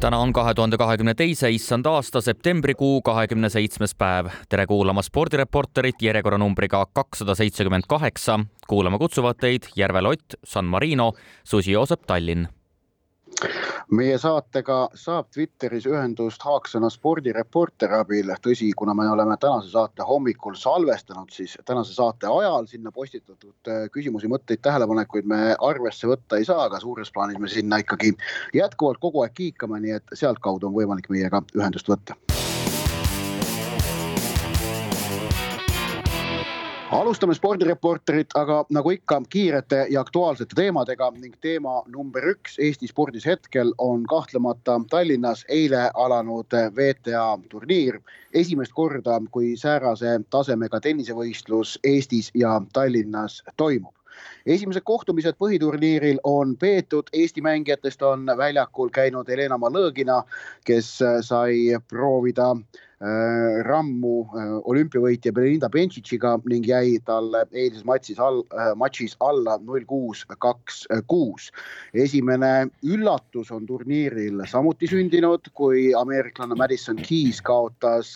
[0.00, 4.30] täna on kahe tuhande kahekümne teise issand aasta septembrikuu kahekümne seitsmes päev.
[4.48, 8.40] tere kuulama spordireporterit järjekorranumbriga kakssada seitsekümmend kaheksa.
[8.68, 11.12] kuulama kutsuvad teid Järve Lott, San Marino,
[11.44, 12.48] Susi Joosep, Tallinn
[13.90, 18.32] meie saatega saab Twitteris ühendust Haaksõna spordireporter abil.
[18.44, 23.86] tõsi, kuna me oleme tänase saate hommikul salvestanud, siis tänase saate ajal sinna postitatud äh,
[23.92, 28.14] küsimusi, mõtteid, tähelepanekuid me arvesse võtta ei saa, aga suures plaanis me sinna ikkagi
[28.54, 32.18] jätkuvalt kogu aeg kiikame, nii et sealtkaudu on võimalik meiega ühendust võtta
[36.92, 43.26] alustame spordireporterit, aga nagu ikka kiirete ja aktuaalsete teemadega ning teema number üks Eesti spordis
[43.26, 48.00] hetkel on kahtlemata Tallinnas eile alanud WTA turniir.
[48.34, 53.94] esimest korda, kui säärase tasemega tennisevõistlus Eestis ja Tallinnas toimub
[54.46, 60.22] esimesed kohtumised põhiturniiril on peetud, Eesti mängijatest on väljakul käinud Helena Malõgina,
[60.64, 68.42] kes sai proovida Äh, rammu äh, olümpiavõitja Belinda Bencic'iga ning jäi talle eilses matšis all,
[68.52, 71.48] äh, matšis alla null kuus, kaks, kuus.
[71.94, 78.12] esimene üllatus on turniiril samuti sündinud, kui ameeriklane Madison Keys kaotas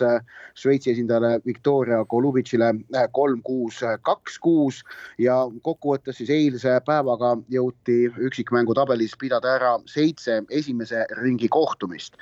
[0.55, 2.75] Šveitsi esindajale Victoria Golubitšile
[3.13, 4.83] kolm, kuus, kaks, kuus
[5.19, 12.21] ja kokkuvõttes siis eilse päevaga jõuti üksikmängu tabelis pidada ära seitse esimese ringi kohtumist.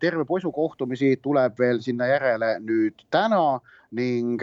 [0.00, 3.60] terve posu kohtumisi tuleb veel veel sinna järele nüüd täna
[3.92, 4.40] ning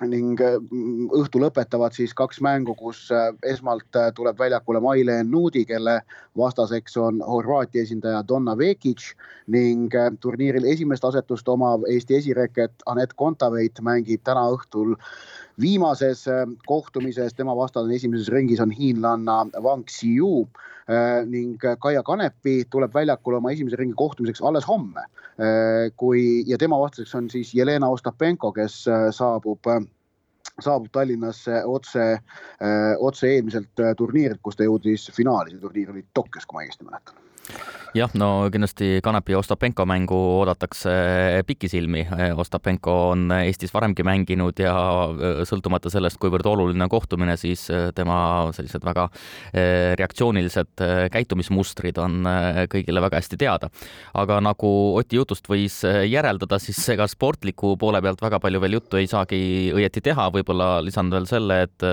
[0.00, 3.10] ning õhtu lõpetavad siis kaks mängu, kus
[3.44, 6.00] esmalt tuleb väljakule Mailen Nuudi, kelle
[6.36, 9.12] vastaseks on Horvaatia esindaja Donna Vekic
[9.52, 14.96] ning turniiril esimest asetust omav Eesti esireket Anett Kontaveit mängib täna õhtul
[15.60, 16.24] viimases
[16.66, 20.46] kohtumises, tema vastane esimeses ringis on hiinlanna Wang Xiu
[20.90, 25.04] Äh, ning Kaia Kanepi tuleb väljakule oma esimese ringi kohtumiseks alles homme.
[25.38, 29.70] Äh, kui ja tema vastaseks on siis Jelena Ostapenko, kes äh, saabub
[30.60, 32.04] saabub Tallinnasse otse,
[33.00, 37.29] otse eelmiselt turniirilt, kus ta jõudis finaali, see turniir oli Tokyos, kui ma õigesti mäletan
[37.94, 40.90] jah, no kindlasti Kanepi Ostapenko mängu oodatakse
[41.46, 42.04] pikisilmi.
[42.38, 44.74] Ostapenko on Eestis varemgi mänginud ja
[45.48, 47.66] sõltumata sellest, kuivõrd oluline kohtumine, siis
[47.96, 49.08] tema sellised väga
[50.00, 50.84] reaktsioonilised
[51.14, 52.22] käitumismustrid on
[52.70, 53.70] kõigile väga hästi teada.
[54.14, 58.96] aga nagu Oti jutust võis järeldada, siis ega sportliku poole pealt väga palju veel juttu
[58.96, 61.86] ei saagi õieti teha, võib-olla lisan veel selle, et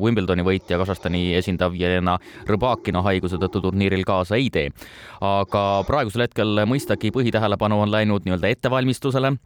[0.00, 2.18] Wimbledoni võitja Kasahstani esindav Jelena
[2.48, 4.71] Rõbakina haiguse tõttu turniiril kaasa ei tee
[5.20, 9.36] aga praegusel hetkel mõistagi põhitähelepanu on läinud nii-öelda ettevalmistusele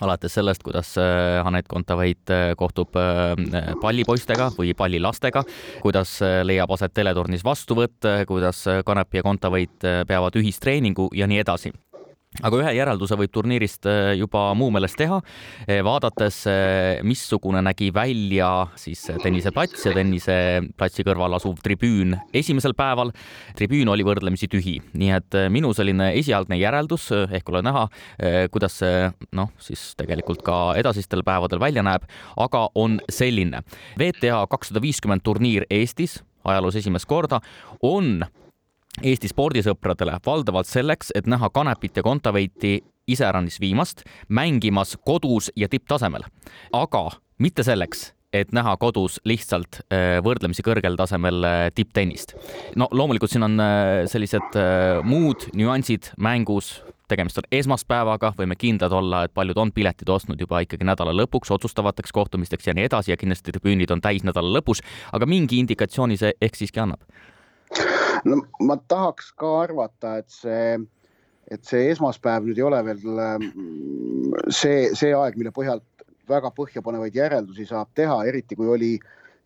[0.00, 5.44] alates sellest, kuidas äh, Anett Kontaveit äh, kohtub äh, pallipoistega või pallilastega,
[5.82, 11.72] kuidas leiab aset teletornis vastuvõtt, kuidas Kanepi ja Kontaveit peavad ühistreeningu ja nii edasi
[12.44, 15.18] aga ühe järelduse võib turniirist äh, juba muu meelest teha,
[15.64, 23.12] äh, vaadates, äh, missugune nägi välja siis tenniseplats ja tenniseplatsi kõrval asuv tribüün esimesel päeval.
[23.56, 27.86] tribüün oli võrdlemisi tühi, nii et minu selline esialgne järeldus, ehk ole näha,
[28.52, 32.04] kuidas see noh, siis tegelikult ka edasistel päevadel välja näeb,
[32.36, 33.62] aga on selline.
[33.98, 37.40] WTA kakssada viiskümmend turniir Eestis ajaloos esimest korda
[37.82, 38.24] on
[39.02, 46.24] Eesti spordisõpradele valdavalt selleks, et näha Kanepit ja Kontaveiti iseäranis viimast mängimas kodus ja tipptasemel,
[46.72, 47.02] aga
[47.38, 52.34] mitte selleks, et näha kodus lihtsalt äh, võrdlemisi kõrgel tasemel äh, tipptennist.
[52.76, 54.58] no loomulikult siin on äh, sellised
[55.04, 60.64] muud nüansid mängus, tegemist on esmaspäevaga, võime kindlad olla, et paljud on piletid ostnud juba
[60.64, 64.82] ikkagi nädala lõpuks otsustavateks kohtumisteks ja nii edasi ja kindlasti tribüünid on täis nädala lõpus,
[65.12, 67.04] aga mingi indikatsiooni see ehk siiski annab
[68.26, 70.78] no ma tahaks ka arvata, et see,
[71.50, 77.14] et see esmaspäev nüüd ei ole veel mm, see, see aeg, mille põhjalt väga põhjapanevaid
[77.14, 78.96] järeldusi saab teha, eriti kui oli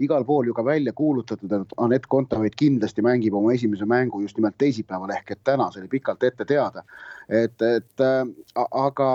[0.00, 4.38] igal pool ju ka välja kuulutatud, et Anett Kontaveit kindlasti mängib oma esimese mängu just
[4.40, 6.84] nimelt teisipäeval ehk et täna, see oli pikalt ette teada.
[7.28, 8.24] et, et äh,
[8.56, 9.10] aga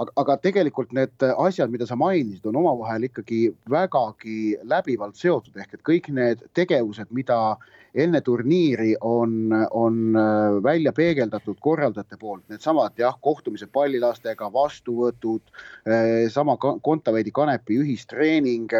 [0.00, 5.76] aga, aga tegelikult need asjad, mida sa mainisid, on omavahel ikkagi vägagi läbivalt seotud, ehk
[5.76, 7.58] et kõik need tegevused, mida
[7.94, 15.42] enne turniiri on, on äh, välja peegeldatud korraldajate poolt, needsamad jah, kohtumised pallilastega, vastuvõtud,
[15.88, 18.70] äh, sama Kontaveidi Kanepi ühistreening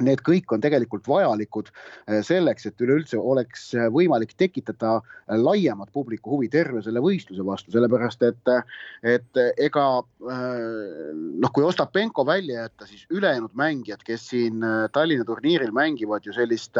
[0.00, 5.92] need kõik on tegelikult vajalikud eh, selleks, et üleüldse oleks eh, võimalik tekitada eh, laiemat
[5.92, 8.52] publiku huvi terve selle võistluse vastu, sellepärast et,
[9.04, 9.84] et ega
[10.22, 14.62] noh, kui Ostapenko välja jätta, siis ülejäänud mängijad, kes siin
[14.94, 16.78] Tallinna turniiril mängivad ju sellist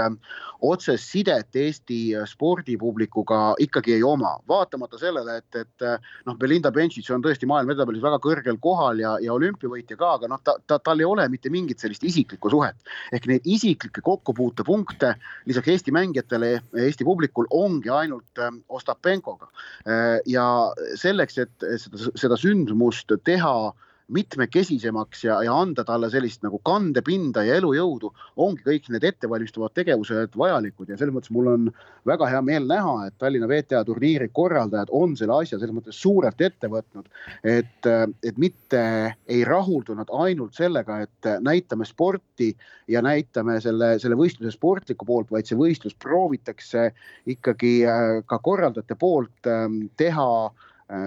[0.63, 5.87] otsest sidet Eesti spordipublikuga ikkagi ei oma, vaatamata sellele, et, et
[6.29, 10.31] noh, Belinda Bencic on tõesti maailma edetabelis väga kõrgel kohal ja, ja olümpiavõitja ka, aga
[10.33, 12.79] noh, ta, ta, tal ei ole mitte mingit sellist isiklikku suhet
[13.13, 15.15] ehk neid isiklikke kokkupuutepunkte
[15.51, 16.55] lisaks Eesti mängijatele,
[16.87, 19.49] Eesti publikul ongi ainult ähm, Ostapenkoga.
[19.87, 20.47] Äh, ja
[21.01, 23.73] selleks, et seda, seda sündmust teha
[24.13, 30.37] mitmekesisemaks ja, ja anda talle sellist nagu kandepinda ja elujõudu, ongi kõik need ettevalmistavad tegevused
[30.39, 31.69] vajalikud ja selles mõttes mul on
[32.09, 36.41] väga hea meel näha, et Tallinna VTA turniiri korraldajad on selle asja selles mõttes suurelt
[36.41, 37.09] ette võtnud.
[37.45, 37.91] et,
[38.23, 38.83] et mitte
[39.27, 42.53] ei rahuldunud ainult sellega, et näitame sporti
[42.89, 46.91] ja näitame selle, selle võistluse sportlikku poolt, vaid see võistlus proovitakse
[47.31, 50.29] ikkagi äh, ka korraldajate poolt ähm, teha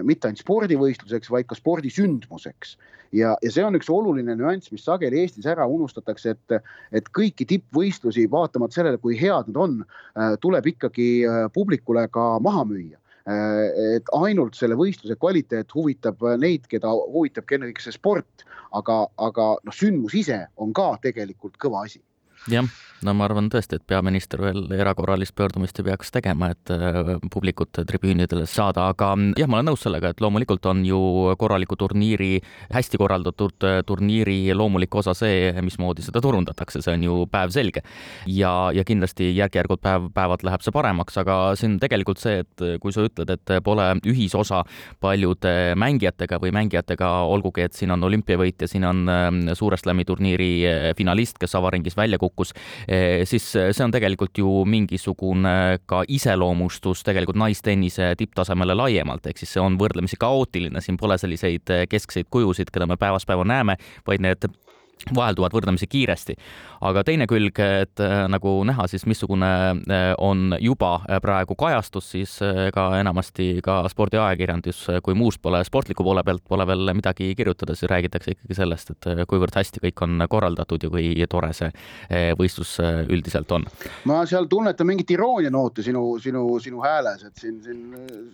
[0.04, 2.76] mitte ainult spordivõistluseks, vaid ka spordisündmuseks.
[3.16, 7.48] ja, ja see on üks oluline nüanss, mis sageli Eestis ära unustatakse, et, et kõiki
[7.48, 9.80] tippvõistlusi, vaatamata sellele, kui head nad on,
[10.18, 13.00] äh, tuleb ikkagi äh, publikule ka maha müüa.
[13.26, 18.44] Et ainult selle võistluse kvaliteet huvitab neid, keda huvitabki ennekõike see sport,
[18.78, 22.04] aga, aga noh, sündmus ise on ka tegelikult kõva asi
[22.52, 22.68] jah,
[23.06, 27.82] no ma arvan tõesti, et peaminister veel erakorralist pöördumist ei peaks tegema, et äh, publikut
[27.88, 31.00] tribüünidele saada, aga mm, jah, ma olen nõus sellega, et loomulikult on ju
[31.42, 32.40] korraliku turniiri,
[32.74, 37.84] hästi korraldatud äh, turniiri loomulik osa see, mismoodi seda turundatakse, see on ju päevselge.
[38.32, 42.94] ja, ja kindlasti järk-järgult päev, päevad läheb see paremaks, aga siin tegelikult see, et kui
[42.96, 44.64] sa ütled, et pole ühisosa
[45.04, 49.06] paljude mängijatega või mängijatega, olgugi et siin on olümpiavõitja, siin on
[49.56, 52.54] Suure Slami turniiri äh, finalist, kes avaringis välja kukkus, kukkus,
[52.88, 59.40] eh, siis eh, see on tegelikult ju mingisugune ka iseloomustus tegelikult naistennise tipptasemele laiemalt, ehk
[59.40, 63.48] siis see on võrdlemisi kaootiline, siin pole selliseid eh, keskseid kujusid, keda me päevast päeva
[63.48, 63.78] näeme,
[64.08, 64.50] vaid need
[65.16, 66.36] vahelduvad võrdlemisi kiiresti.
[66.86, 72.12] aga teine külg, et äh, nagu näha siis, missugune äh, on juba äh, praegu kajastus,
[72.12, 72.36] siis
[72.74, 77.90] ka enamasti ka spordiajakirjandus, kui muust pole, sportliku poole pealt pole veel midagi kirjutada, siis
[77.90, 81.72] räägitakse ikkagi sellest, et kuivõrd hästi kõik on korraldatud ja kui tore see
[82.38, 82.78] võistlus
[83.10, 83.66] üldiselt on.
[84.06, 87.86] ma seal tunnetan mingit iroonia nooti sinu, sinu, sinu hääles, et siin, siin,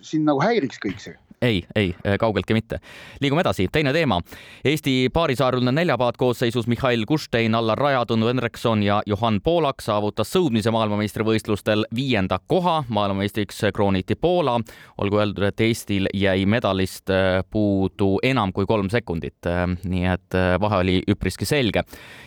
[0.02, 2.78] siin nagu häiriks kõik see ei, ei, kaugeltki mitte.
[3.20, 4.20] liigume edasi, teine teema.
[4.64, 6.16] Eesti paarisaaruline neljapaat
[6.52, 12.84] koosseisus Mihhail Kuštein, Allar Rajatunnu, Henrikson ja Johan Poolak saavutas sõudmise maailmameistrivõistlustel viienda koha.
[12.88, 14.60] maailmameistriks krooniti Poola.
[14.98, 20.34] olgu öeldud, et Eestil jäi medalist äh, puudu enam kui kolm sekundit, äh, nii et
[20.34, 21.84] äh, vahe oli üpriski selge.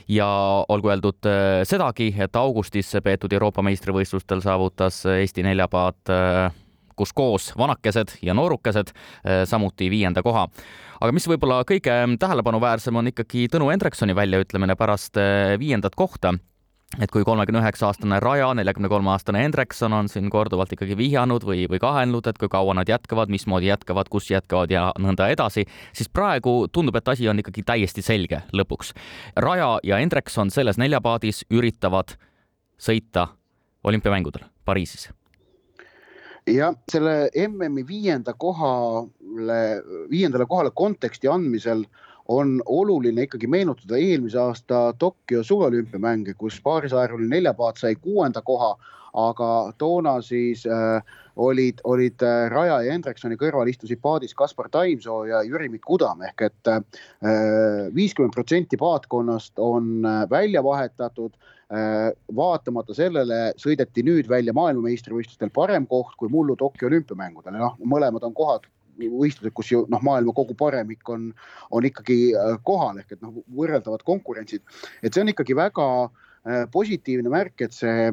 [0.07, 0.28] ja
[0.69, 1.21] olgu öeldud
[1.63, 6.10] sedagi, et augustis peetud Euroopa meistrivõistlustel saavutas Eesti neljapaat
[6.95, 10.47] kus koos vanakesed ja noorukesed eh, samuti viienda koha.
[11.01, 16.36] aga mis võib-olla kõige tähelepanuväärsem on ikkagi Tõnu Hendriksoni väljaütlemine pärast eh, viiendat kohta
[17.01, 21.44] et kui kolmekümne üheksa aastane Raja, neljakümne kolme aastane Hendrikson on siin korduvalt ikkagi vihjanud
[21.47, 25.65] või, või kahelnud, et kui kaua nad jätkavad, mismoodi jätkavad, kus jätkavad ja nõnda edasi,
[25.95, 28.94] siis praegu tundub, et asi on ikkagi täiesti selge lõpuks.
[29.36, 32.15] Raja ja Hendrikson selles neljapaadis üritavad
[32.80, 33.30] sõita
[33.83, 35.09] olümpiamängudel Pariisis
[36.47, 39.61] jah, selle MM-i viienda kohale,
[40.09, 41.85] viiendale kohale konteksti andmisel
[42.28, 48.73] on oluline ikkagi meenutada eelmise aasta Tokyo suveolümpiamänge, kus paarisaajaline neljapaat sai kuuenda koha,
[49.14, 51.04] aga toona siis äh,
[51.35, 56.47] olid, olid äh, Raja ja Hendriksoni kõrval istusid paadis Kaspar Taimsoo ja Jüri-Mikk Udam ehk
[56.49, 56.81] et äh,
[57.95, 61.37] viiskümmend äh, protsenti paatkonnast on äh, välja vahetatud
[62.36, 68.36] vaatamata sellele sõideti nüüd välja maailmameistrivõistlustel parem koht kui mullu Tokyo olümpiamängudel, noh, mõlemad on
[68.38, 71.31] kohad võistlused, kus ju noh, maailma kogu paremik on,
[71.76, 74.64] on ikkagi äh, kohal ehk et noh, võrreldavad konkurentsid,
[75.02, 78.07] et see on ikkagi väga äh, positiivne märk, et see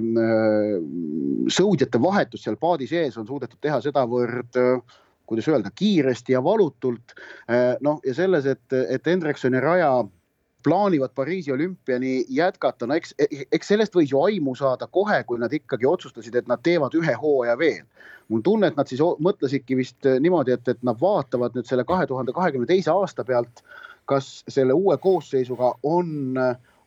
[1.52, 4.61] sõudjate vahetus seal paadi sees on suudetud teha sedavõrd
[5.32, 7.14] kuidas öelda, kiiresti ja valutult.
[7.80, 9.92] noh, ja selles, et, et Hendrikson ja Raja
[10.62, 13.14] plaanivad Pariisi olümpiani jätkata, no eks,
[13.52, 17.14] eks sellest võis ju aimu saada kohe, kui nad ikkagi otsustasid, et nad teevad ühe
[17.19, 17.85] hooaja veel.
[18.28, 22.07] mul tunne, et nad siis mõtlesidki vist niimoodi, et, et nad vaatavad nüüd selle kahe
[22.07, 23.61] tuhande kahekümne teise aasta pealt,
[24.09, 26.38] kas selle uue koosseisuga on,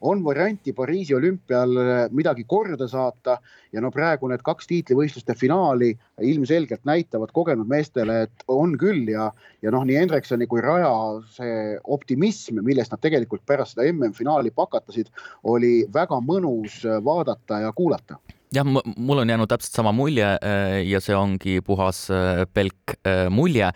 [0.02, 1.72] on varianti Pariisi olümpial
[2.12, 3.38] midagi korda saata.
[3.74, 9.10] Ja no praegu need kaks tiitlivõistluste finaali ilmselgelt näitavad kogenud meestele, et on küll.
[9.12, 10.94] Ja, ja noh, nii Hendriksoni kui Raja
[11.36, 15.12] see optimism, millest nad tegelikult pärast seda MM-finaali pakatasid,
[15.44, 18.20] oli väga mõnus vaadata ja kuulata
[18.54, 18.66] jah,
[18.98, 23.72] mul on jäänud täpselt sama mulje äh, ja see ongi puhas äh, pelk äh, mulje.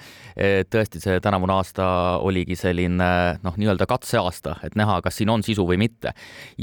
[0.70, 1.86] tõesti, see tänavune aasta
[2.24, 3.08] oligi selline
[3.44, 6.14] noh, nii-öelda katseaasta, et näha, kas siin on sisu või mitte.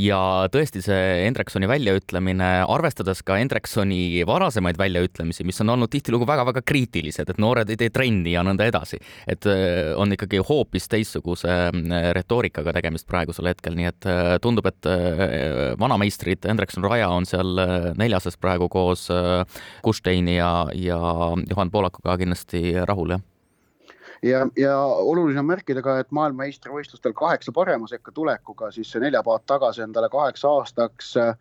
[0.00, 0.18] ja
[0.52, 7.28] tõesti, see Hendriksoni väljaütlemine, arvestades ka Hendriksoni varasemaid väljaütlemisi, mis on olnud tihtilugu väga-väga kriitilised,
[7.28, 9.44] et noored ei tee trenni ja nõnda edasi, et
[9.96, 11.58] on ikkagi hoopis teistsuguse
[12.16, 14.08] retoorikaga tegemist praegusel hetkel, nii et
[14.44, 14.88] tundub, et
[15.80, 17.60] vanameistrid Hendrikson, Raja on seal
[17.98, 19.08] neljases praegu koos
[19.82, 21.00] Kusteini äh, ja, ja
[21.50, 23.24] Juhan Poolakuga kindlasti rahul, jah.
[24.24, 29.44] Ja, ja oluline on märkida ka, et maailmameistrivõistlustel kaheksa parema sekka tulekuga siis see neljapaat
[29.46, 31.36] tagasi endale kaheks aastaks äh,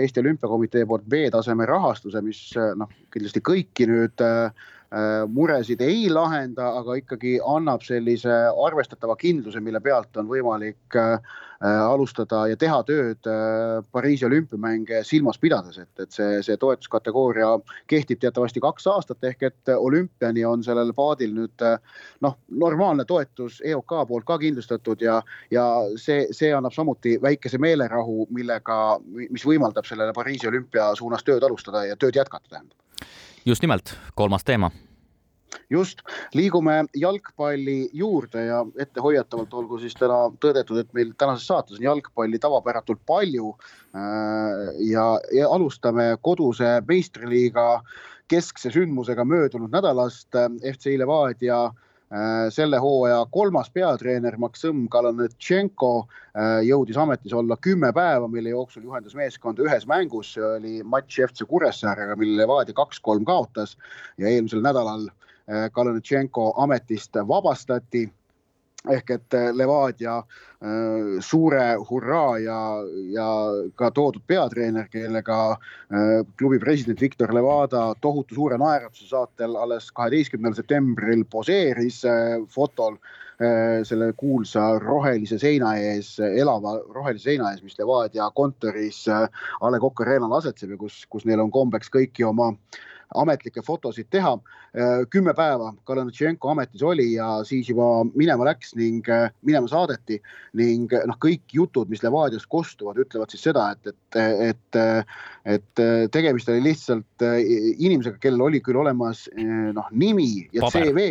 [0.00, 4.24] Eesti Olümpiakomitee poolt B-taseme rahastuse, mis äh, noh, kindlasti kõiki nüüd
[5.28, 8.32] muresid ei lahenda, aga ikkagi annab sellise
[8.64, 10.96] arvestatava kindluse, mille pealt on võimalik
[11.64, 17.48] Äh, alustada ja teha tööd äh, Pariisi olümpiamänge silmas pidades, et, et see, see toetuskategooria
[17.90, 21.74] kehtib teatavasti kaks aastat ehk et olümpiani on sellel paadil nüüd äh,
[22.22, 25.16] noh, normaalne toetus EOK poolt ka kindlustatud ja,
[25.50, 25.64] ja
[25.98, 28.78] see, see annab samuti väikese meelerahu, millega,
[29.18, 32.78] mis võimaldab sellele Pariisi olümpia suunas tööd alustada ja tööd jätkata, tähendab.
[33.46, 34.70] Just nimelt, kolmas teema
[35.70, 36.02] just,
[36.34, 42.38] liigume jalgpalli juurde ja ettehoiatavalt olgu siis täna tõdetud, et meil tänases saates on jalgpalli
[42.38, 43.54] tavapäratult palju.
[43.96, 47.82] Äh, ja, ja alustame koduse meistriliiga
[48.28, 50.28] keskse sündmusega möödunud nädalast.
[50.72, 51.87] FC Levadia äh,
[52.54, 59.12] selle hooaja kolmas peatreener Maksim Kalanetšenko äh, jõudis ametis olla kümme päeva, mille jooksul juhendas
[59.18, 63.76] meeskonda ühes mängus, see oli matš FC Kuressaarega, mille Levadia kaks-kolm kaotas.
[64.16, 65.10] Ja eelmisel nädalal
[65.48, 68.02] Äh, Kalonitšenko ametist vabastati
[68.86, 72.58] ehk et äh, Levadia äh, suure hurraa ja,
[73.12, 73.28] ja
[73.74, 75.56] ka toodud peatreener, kellega
[76.38, 82.02] klubi president Viktor Levada tohutu suure naeratuse saatel alles kaheteistkümnendal septembril poseeris
[82.52, 82.98] fotol
[83.38, 90.02] selle kuulsa rohelise seina ees, elava rohelise seina ees, mis Levadia kontoris A Le Coq
[90.02, 92.80] Arena'l asetseb ja kus, kus neil on kombeks kõiki oma äh,
[93.16, 94.34] ametlikke fotosid teha.
[94.76, 100.18] Äh, kümme päeva Kalanitšenko ametis oli ja siis juba minema läks ning äh, minema saadeti
[100.58, 104.80] ning äh, noh, kõik jutud, mis Levadiast kostuvad, ütlevad siis seda, et, et, et,
[105.56, 110.90] et tegemist oli lihtsalt inimesega, kellel oli küll olemas noh, nimi ja Paber.
[110.92, 111.08] CV,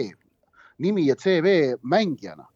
[0.83, 2.47] nimi ja CV mängijana.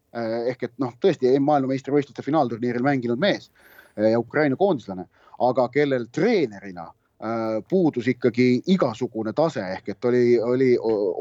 [0.46, 3.48] Ehk et noh, tõesti maailmameistrivõistluste finaalturniiril mänginud mees
[3.96, 5.06] ja Ukraina koondislane,
[5.40, 6.90] aga kellel treenerina
[7.22, 10.70] Äh, puudus ikkagi igasugune tase ehk et oli, oli,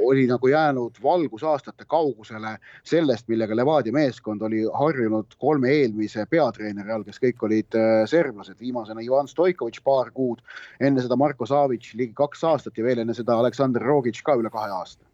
[0.09, 2.55] oli nagu jäänud valgusaastate kaugusele
[2.89, 7.77] sellest, millega Levadia meeskond oli harjunud kolme eelmise peatreeneri all, kes kõik olid
[8.09, 10.41] serblased, viimasena Ivan Stoikovitš paar kuud,
[10.81, 14.49] enne seda Marko Savic ligi kaks aastat ja veel enne seda Aleksandr Rogic ka üle
[14.49, 15.05] kahe aasta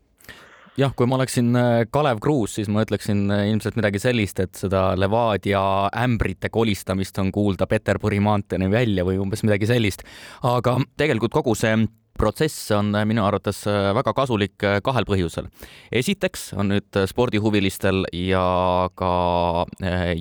[0.78, 4.58] jah, kui ma oleksin äh, Kalev Kruus, siis ma ütleksin äh, ilmselt midagi sellist, et
[4.60, 5.62] seda Levadia
[6.06, 10.06] ämbrite kolistamist on kuulda Peterburi maanteeni välja või umbes midagi sellist.
[10.46, 11.74] aga tegelikult kogu see
[12.18, 15.48] protsess on äh, minu arvates äh, väga kasulik äh, kahel põhjusel.
[15.92, 19.12] esiteks on nüüd spordihuvilistel ja ka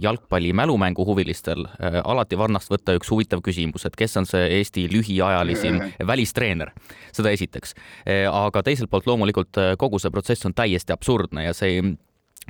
[0.01, 1.67] jalgpalli mälumängu huvilistel
[2.05, 6.73] alati varnast võtta üks huvitav küsimus, et kes on see Eesti lühiajalisim välistreener,
[7.17, 7.75] seda esiteks.
[8.31, 11.97] aga teiselt poolt loomulikult kogu see protsess on täiesti absurdne ja see ei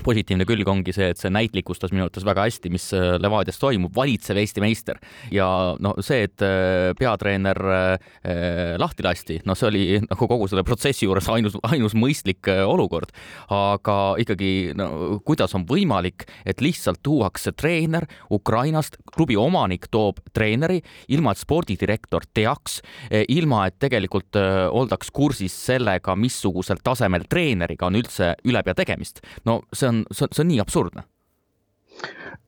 [0.05, 3.95] positiivne külg ongi see, et see näitlikustas minu arvates väga hästi, mis äh, Levadias toimub,
[3.97, 5.01] valitsev Eesti meister.
[5.33, 5.49] ja
[5.81, 11.07] no see, et äh, peatreener äh, lahti lasti, noh, see oli nagu kogu selle protsessi
[11.07, 13.13] juures ainus, ainus mõistlik olukord.
[13.53, 20.81] aga ikkagi, no kuidas on võimalik, et lihtsalt tuuakse treener Ukrainast, klubi omanik toob treeneri,
[21.13, 22.81] ilma et spordidirektor teaks,
[23.29, 29.23] ilma et tegelikult oldaks kursis sellega, missugusel tasemel treeneriga on üldse ülepea tegemist.
[29.45, 31.07] no see see on, see on, nii absurdne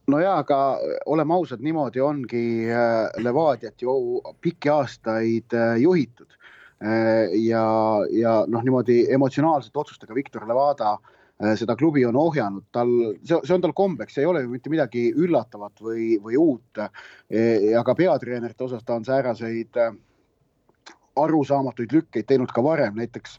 [0.08, 6.32] no ja, aga oleme ausad, niimoodi ongi äh, Levadiat ju pikki aastaid äh, juhitud.
[6.80, 7.62] Äh, ja,
[8.14, 10.96] ja noh, niimoodi emotsionaalsete otsustega Viktor Levada
[11.54, 12.88] seda klubi on ohjanud, tal,
[13.22, 16.80] see, see on tal kombeks, ei ole ju mitte midagi üllatavat või, või uut.
[17.30, 19.78] ja ka peatreenerite osas ta on sääraseid
[21.22, 23.38] arusaamatuid lükkeid teinud ka varem, näiteks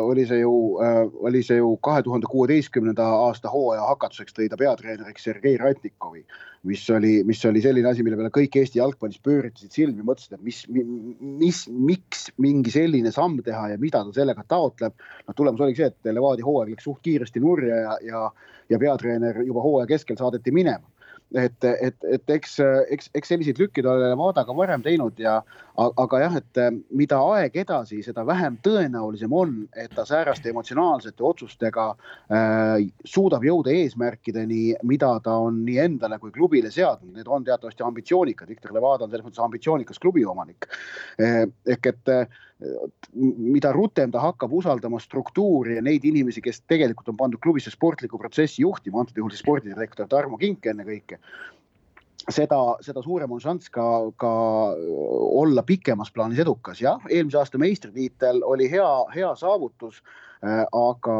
[0.00, 0.52] oli see ju,
[1.28, 6.22] oli see ju kahe tuhande kuueteistkümnenda aasta hooaja hakatuseks tõi ta peatreeneriks Sergei Ratnikovi,
[6.68, 10.44] mis oli, mis oli selline asi, mille peale kõik Eesti jalgpallis pööritasid silmi, mõtlesid, et
[10.46, 10.62] mis,
[11.20, 14.96] mis, miks mingi selline samm teha ja mida ta sellega taotleb.
[15.28, 18.24] noh, tulemus oligi see, et Levadia hooaeg läks suht kiiresti nurja ja, ja,
[18.72, 20.88] ja peatreener juba hooaja keskel saadeti minema
[21.34, 22.56] et, et, et eks,
[22.90, 25.38] eks, eks selliseid lükkeid ole Levada ka varem teinud ja
[25.78, 26.60] aga jah, et
[26.98, 33.70] mida aeg edasi, seda vähem tõenäolisem on, et ta sääraste emotsionaalsete otsustega äh, suudab jõuda
[33.74, 37.14] eesmärkideni, mida ta on nii endale kui klubile seadnud.
[37.14, 40.68] Need on teatavasti ambitsioonikad, Viktor Levada on selles mõttes ambitsioonikas klubi omanik
[41.18, 41.46] eh,.
[41.68, 42.14] ehk et
[43.14, 48.18] mida rutem ta hakkab usaldama struktuuri ja neid inimesi, kes tegelikult on pandud klubisse sportlikku
[48.18, 51.20] protsessi juhtima, antud juhul siis spordidirektor Tarmo Kink ennekõike
[52.28, 53.84] seda, seda suurem on šanss ka,
[54.20, 54.32] ka
[55.42, 56.80] olla pikemas plaanis edukas.
[56.80, 60.02] jah, eelmise aasta meistritiitel oli hea, hea saavutus
[60.38, 61.14] Äh, aga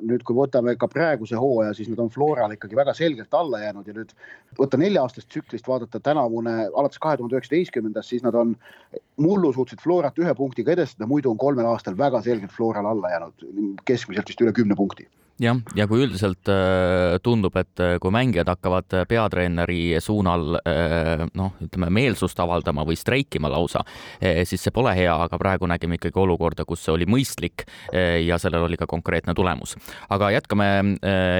[0.00, 3.90] nüüd, kui võtame ka praeguse hooaja, siis nad on Floral ikkagi väga selgelt alla jäänud
[3.90, 4.14] ja nüüd
[4.56, 8.54] võtta nelja-aastast tsüklist, vaadata tänavune alates kahe tuhande üheksateistkümnendast, siis nad on
[9.20, 13.44] mullu suutsid Florat ühe punktiga edestada, muidu on kolmel aastal väga selgelt Floral alla jäänud,
[13.84, 15.04] keskmiselt vist üle kümne punkti
[15.40, 21.54] jah, ja kui üldiselt äh, tundub, et äh, kui mängijad hakkavad peatreeneri suunal äh, noh,
[21.64, 23.82] ütleme meelsust avaldama või streikima lausa,
[24.46, 28.66] siis see pole hea, aga praegu nägime ikkagi olukorda, kus see oli mõistlik ja sellel
[28.66, 29.74] oli ka konkreetne tulemus.
[30.12, 30.66] aga jätkame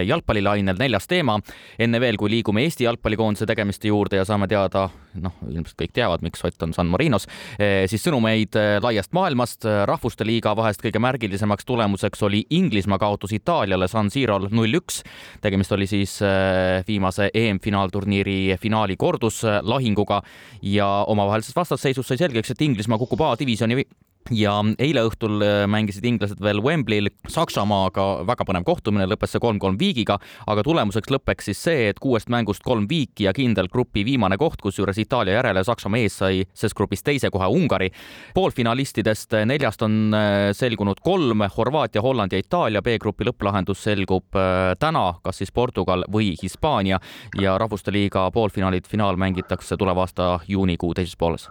[0.07, 1.39] jalgpallilainel, neljas teema.
[1.79, 6.23] enne veel, kui liigume Eesti jalgpallikoondise tegemiste juurde ja saame teada, noh, ilmselt kõik teavad,
[6.23, 9.65] miks Ott on San Marinos, siis sõnumeid laiast maailmast.
[9.87, 15.03] rahvuste liiga vahest kõige märgilisemaks tulemuseks oli Inglismaa kaotus Itaaliale San Sirol null-üks.
[15.41, 20.23] tegemist oli siis äh, viimase EM-finaalturniiri finaali korduslahinguga
[20.63, 23.83] ja omavahelises vastasseisus sai selgeks, et Inglismaa kukub A-divisjoni
[24.31, 29.79] ja eile õhtul äh, mängisid inglased veel Wembley'l Saksamaaga, väga põnev kohtumine, lõppes see kolm-kolm
[29.81, 34.39] viigiga, aga tulemuseks lõppeks siis see, et kuuest mängust kolm viiki ja kindel grupi viimane
[34.41, 37.91] koht, kusjuures Itaalia järele Saksamaa ees sai ses grupis teise koha Ungari.
[38.35, 45.15] poolfinalistidest neljast on äh, selgunud kolm, Horvaatia, Holland ja Itaalia, B-grupi lõpplahendus selgub äh, täna,
[45.23, 47.01] kas siis Portugal või Hispaania
[47.41, 51.49] ja Rahvuste Liiga poolfinaalid, finaal mängitakse tuleva aasta juunikuu teises pooles.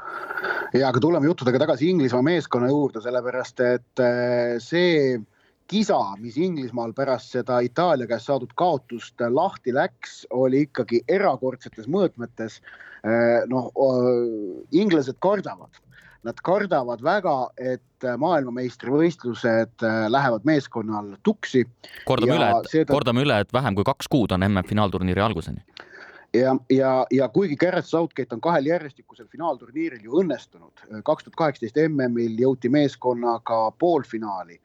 [0.73, 5.19] ja aga tuleme juttudega tagasi Inglismaa meeskonna meeskonna juurde, sellepärast et äh, see
[5.71, 12.61] kisa, mis Inglismaal pärast seda Itaalia käest saadud kaotust lahti läks, oli ikkagi erakordsetes mõõtmetes.
[13.01, 13.71] Äh, noh,
[14.71, 15.79] inglased kardavad,
[16.23, 21.65] nad kardavad väga, et maailmameistrivõistlused äh, lähevad meeskonnal tuksi.
[22.05, 25.65] kordame üle, et seda..., kordame üle, et vähem kui kaks kuud on MM-finaalturniiri alguseni
[26.33, 31.79] ja, ja, ja kuigi Gareth Southgate on kahel järjestikusel finaalturniiril ju õnnestunud, kaks tuhat kaheksateist
[31.87, 34.59] MM-il jõuti meeskonnaga poolfinaali,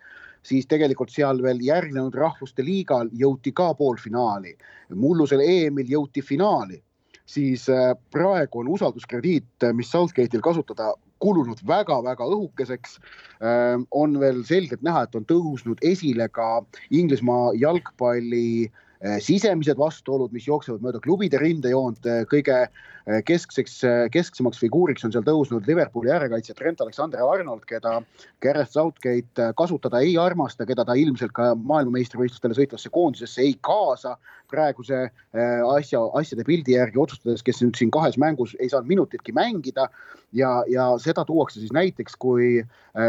[0.47, 4.57] siis tegelikult seal veel järgnenud rahvuste liigal jõuti ka poolfinaali.
[4.95, 6.83] mullusel EM-il jõuti finaali,
[7.27, 12.99] siis äh, praegu on usalduskrediit, mis Southgate'il kasutada, kulunud väga-väga õhukeseks.
[13.43, 18.85] Äh, on veel selgelt näha, et on tõusnud esile ka Inglismaa jalgpalli äh, Äh,
[19.21, 23.79] sisemised vastuolud, mis jooksevad mööda klubide rindejoont, äh, kõige äh, keskseks,
[24.13, 28.01] kesksemaks figuuriks on seal tõusnud Liverpooli äärekaitsja Trent Alexander-Arnold, keda
[28.43, 34.17] Gareth Southgate kasutada ei armasta, keda ta ilmselt ka maailmameistrivõistlustele sõitvasse koondisesse ei kaasa
[34.51, 39.89] praeguse asja, asjade pildi järgi otsustades, kes nüüd siin kahes mängus ei saanud minutitki mängida.
[40.35, 42.61] Ja, ja seda tuuakse siis näiteks, kui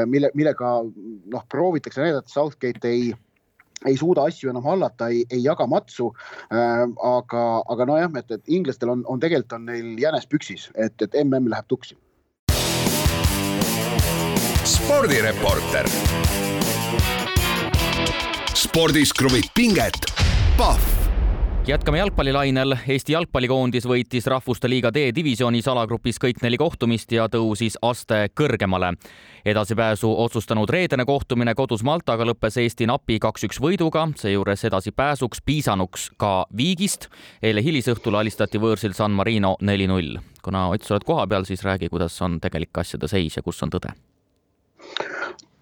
[0.10, 3.14] mille, millega noh, proovitakse näidata, Southgate ei
[3.86, 6.10] ei suuda asju enam hallata, ei, ei jaga matsu
[6.52, 6.84] äh,.
[7.04, 11.14] aga, aga nojah, et, et inglastel on, on tegelikult on neil jänes püksis, et, et
[11.24, 11.98] mm läheb tuksi.
[14.68, 15.88] spordireporter.
[18.54, 20.06] spordis kruvib pinget,
[20.58, 20.97] Pahv
[21.68, 22.76] jätkame jalgpallilainel.
[22.88, 28.94] Eesti jalgpallikoondis võitis Rahvuste Liiga D-divisjonis alagrupis kõik neli kohtumist ja tõusis aste kõrgemale.
[29.46, 36.46] edasipääsu otsustanud reedene kohtumine kodus Maltaga lõppes Eesti napi kaks-üks võiduga, seejuures edasipääsuks piisanuks ka
[36.58, 37.08] viigist.
[37.44, 40.18] eile hilisõhtul alistati võõrsil San Marino neli-null.
[40.42, 43.70] kuna Ott, sa oled kohapeal, siis räägi, kuidas on tegelik asjade seis ja kus on
[43.70, 44.07] tõde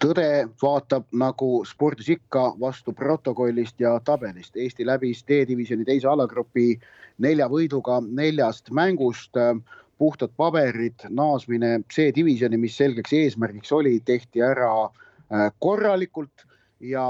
[0.02, 4.56] tõde vaatab nagu spordis ikka vastu protokollist ja tabelist.
[4.56, 6.74] Eesti läbis D-divisjoni teise alagrupi
[7.22, 9.32] nelja võiduga neljast mängust.
[9.96, 16.44] puhtad paberid, naasmine C-divisjoni, mis selgeks eesmärgiks oli, tehti ära äh, korralikult
[16.80, 17.04] ja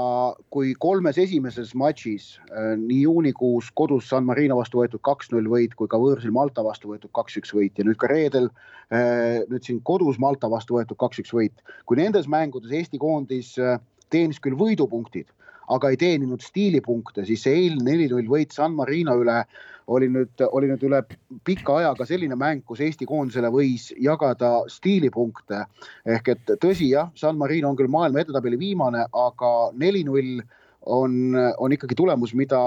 [0.53, 5.89] kui kolmes esimeses matšis äh, nii juunikuus kodus San Marino vastu võetud kaks-null võit kui
[5.91, 10.19] ka võõrsil Malta vastu võetud kaks-üks võit ja nüüd ka reedel äh, nüüd siin kodus
[10.23, 11.65] Malta vastu võetud kaks-üks võit.
[11.85, 15.27] kui nendes mängudes Eesti koondis äh, teenis küll võidupunktid,
[15.67, 19.41] aga ei teeninud stiilipunkte, siis see eilne neli-null võit San Marino üle
[19.87, 21.01] oli nüüd, oli nüüd üle
[21.47, 25.63] pika aja ka selline mäng, kus Eesti koondisele võis jagada stiilipunkte.
[26.05, 30.41] ehk et tõsi jah, San Marino on küll maailma edetabeli viimane, aga neli-null
[30.87, 32.59] on, on ikkagi tulemus, mida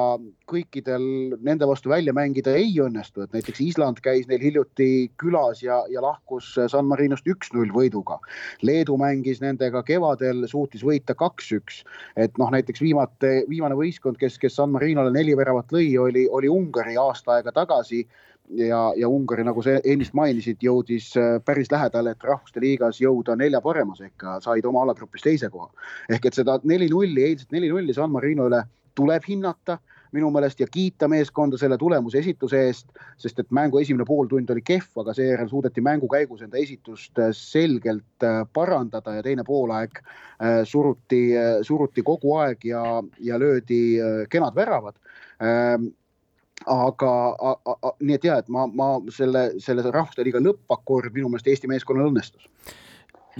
[0.50, 1.04] kõikidel
[1.44, 6.02] nende vastu välja mängida ei õnnestu, et näiteks Island käis neil hiljuti külas ja, ja
[6.04, 8.18] lahkus San Marinost üks-null võiduga.
[8.66, 11.82] Leedu mängis nendega kevadel, suutis võita kaks-üks,
[12.20, 16.50] et noh, näiteks viimati, viimane võistkond, kes, kes San Marinole neli väravat lõi, oli, oli
[16.52, 18.04] Ungari aasta aega tagasi
[18.56, 23.36] ja, ja Ungari, nagu sa ennist mainisid, jõudis äh, päris lähedale, et rahvuste liigas jõuda
[23.38, 25.70] nelja parema sekka, said oma alagrupis teise koha.
[26.10, 28.64] ehk et seda neli-nulli, eilset neli-nulli San Marino üle
[28.98, 29.78] tuleb hinnata
[30.10, 32.88] minu meelest ja kiita meeskonda selle tulemuse esituse eest,
[33.20, 37.30] sest et mängu esimene pooltund oli kehv, aga seejärel suudeti mängu käigus enda esitust äh,
[37.36, 40.02] selgelt äh, parandada ja teine poolaeg
[40.64, 41.34] suruti,
[41.68, 42.80] suruti kogu aeg ja,
[43.20, 43.98] ja löödi
[44.32, 44.96] kenad väravad
[45.36, 45.90] ähm,
[46.66, 51.30] aga a, a, nii et ja, et ma, ma selle, selle Rahvuste Liiga lõppakord minu
[51.32, 52.48] meelest Eesti meeskonnal õnnestus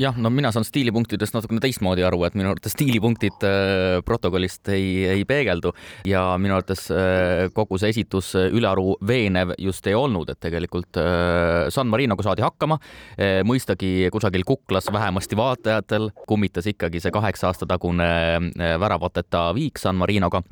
[0.00, 5.04] jah, no mina saan stiilipunktidest natukene teistmoodi aru, et minu arvates stiilipunktid äh, protokollist ei,
[5.10, 5.72] ei peegeldu
[6.08, 11.68] ja minu arvates äh, kogu see esitus ülearu veenev just ei olnud, et tegelikult äh,
[11.72, 12.78] San Marinoga saadi hakkama.
[13.46, 18.08] mõistagi kusagil kuklas vähemasti vaatajatel kummitas ikkagi see kaheksa aasta tagune
[18.80, 20.42] väravateta viik San Marinoga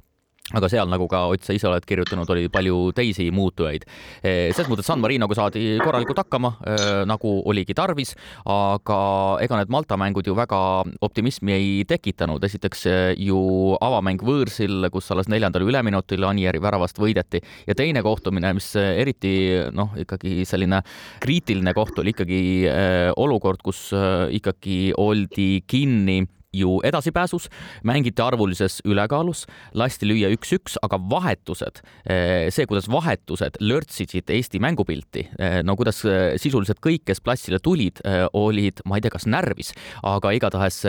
[0.56, 3.84] aga seal, nagu ka Ott, sa ise oled kirjutanud, oli palju teisi muutujaid.
[4.22, 8.14] Eh, selles mõttes San Marinoga saadi korralikult hakkama, eh, nagu oligi tarvis,
[8.48, 9.00] aga
[9.44, 12.42] ega need Malta mängud ju väga optimismi ei tekitanud.
[12.48, 18.54] esiteks eh, ju avamäng võõrsil, kus alles neljandal üleminutil Anieri väravast võideti ja teine kohtumine,
[18.54, 20.82] mis eriti noh, ikkagi selline
[21.20, 22.68] kriitiline koht oli ikkagi
[23.16, 23.90] olukord, kus
[24.32, 26.22] ikkagi oldi kinni
[26.56, 27.48] ju edasipääsus,
[27.84, 29.44] mängiti arvulises ülekaalus,
[29.76, 36.00] lasti lüüa üks-üks, aga vahetused, eh, see, kuidas vahetused lörtsisid Eesti mängupilti, eh, no kuidas
[36.08, 38.00] eh, sisuliselt kõik, kes platsile tulid,
[38.32, 40.80] olid, ma ei tea, kas närvis, aga igatahes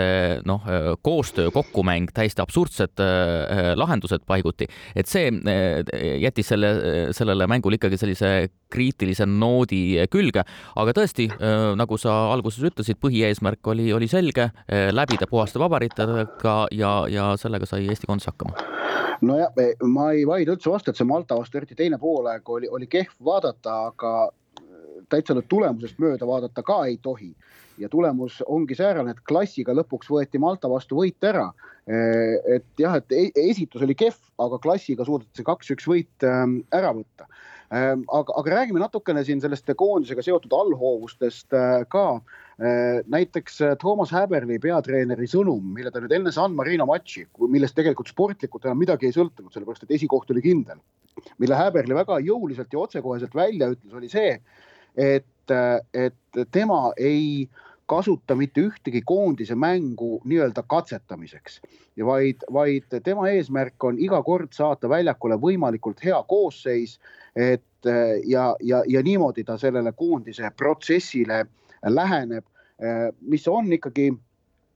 [0.47, 0.63] noh,
[1.03, 3.01] koostöö, kokkumäng, täiesti absurdsed
[3.75, 5.31] lahendused paiguti, et see
[6.23, 6.71] jättis selle,
[7.15, 8.31] sellele mängule ikkagi sellise
[8.71, 10.43] kriitilise noodi külge,
[10.79, 11.27] aga tõesti,
[11.79, 17.87] nagu sa alguses ütlesid, põhieesmärk oli, oli selge, läbida puhasta vabaritega ja, ja sellega sai
[17.89, 18.69] Eesti koondis hakkama
[19.25, 19.53] nojah,
[19.91, 23.17] ma ei vaidle üldse vastu, et see Malta vastu eriti teine poolaeg oli, oli kehv
[23.25, 24.13] vaadata, aga
[25.11, 27.33] täitsa nüüd tulemusest mööda vaadata ka ei tohi.
[27.79, 31.47] ja tulemus ongi säärane, et klassiga lõpuks võeti Malta vastu võit ära.
[31.87, 36.91] et jah, et e-, esitus oli kehv, aga klassiga suudeti see kaks-üks võit ähm, ära
[36.93, 37.25] võtta
[37.69, 42.05] aga, aga räägime natukene siin sellest koondisega seotud allhoovustest äh, ka.
[42.59, 47.77] Ehm, näiteks äh, Toomas Häberli peatreeneri sõnum, mille ta nüüd enne San Marino matši, millest
[47.77, 50.81] tegelikult sportlikult enam midagi ei sõltunud, sellepärast et esikoht oli kindel.
[51.37, 54.39] mille Häberli väga jõuliselt ja otsekoheselt välja ütles, oli see,
[54.95, 61.59] et, äh, et tema ei äh, kasuta mitte ühtegi koondise mängu nii-öelda katsetamiseks
[62.05, 66.99] vaid, vaid tema eesmärk on iga kord saata väljakule võimalikult hea koosseis.
[67.35, 67.63] et
[68.25, 71.45] ja, ja, ja niimoodi ta sellele koondise protsessile
[71.87, 72.45] läheneb,
[73.21, 74.11] mis on ikkagi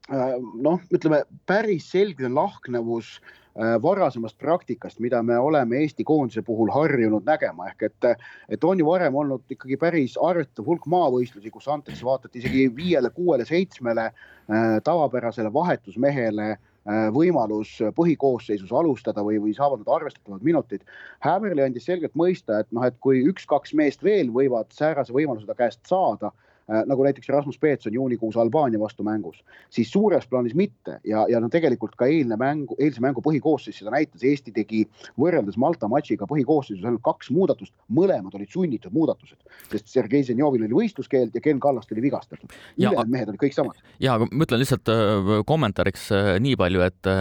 [0.10, 3.20] noh, ütleme päris selge lahknevus
[3.54, 8.06] Äh, varasemast praktikast, mida me oleme Eesti koondise puhul harjunud nägema, ehk et,
[8.50, 12.64] et on ju varem olnud ikkagi päris arvestatav hulk maavõistlusi, kus antakse vaata et isegi
[12.74, 20.82] viiele-kuuele-seitsmele äh, tavapärasele vahetusmehele äh, võimalus põhikoosseisus alustada või, või saavad nad arvestatavad minutid.
[21.22, 25.54] Hämmerli andis selgelt mõista, et noh, et kui üks-kaks meest veel võivad säärase võimaluse ta
[25.62, 31.00] käest saada Äh, nagu näiteks Rasmus Peetson juunikuus Albaania vastu mängus, siis suures plaanis mitte
[31.04, 34.84] ja, ja no tegelikult ka eilne mängu, eilse mängu põhikoosseis seda näitas, Eesti tegi
[35.20, 39.40] võrreldes Malta matšiga põhikoosseisus ainult kaks muudatust, mõlemad olid sunnitud muudatused,
[39.72, 42.56] sest Sergei Zenjovil oli võistluskeeld ja Ken Kallast oli vigastatud.
[42.78, 43.84] ülejäänud mehed olid kõik samad.
[44.00, 47.12] ja aga ma ütlen lihtsalt äh, kommentaariks äh, nii palju, et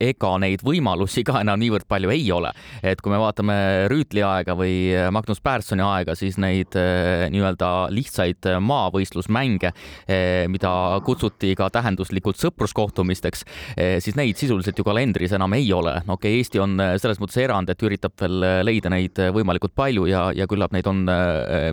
[0.00, 2.50] ega neid võimalusi ka enam niivõrd palju ei ole,
[2.82, 3.54] et kui me vaatame
[3.90, 4.74] Rüütli aega või
[5.14, 9.72] Magnus Pärssoni aega, siis neid nii-öelda lihtsaid maa maavõistlusmänge,
[10.08, 10.72] eh, mida
[11.04, 13.44] kutsuti ka tähenduslikult sõpruskohtumisteks,
[13.76, 16.00] eh, siis neid sisuliselt ju kalendris enam ei ole.
[16.06, 20.06] okei okay,, Eesti on eh, selles mõttes erand, et üritab veel leida neid võimalikult palju
[20.08, 21.04] ja, ja küllap neid on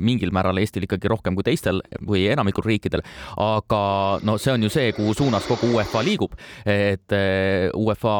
[0.04, 3.04] mingil määral Eestil ikkagi rohkem kui teistel või enamikul riikidel.
[3.38, 7.14] aga no see on ju see, kuhu suunas kogu UEFA liigub, et
[7.76, 8.18] UEFA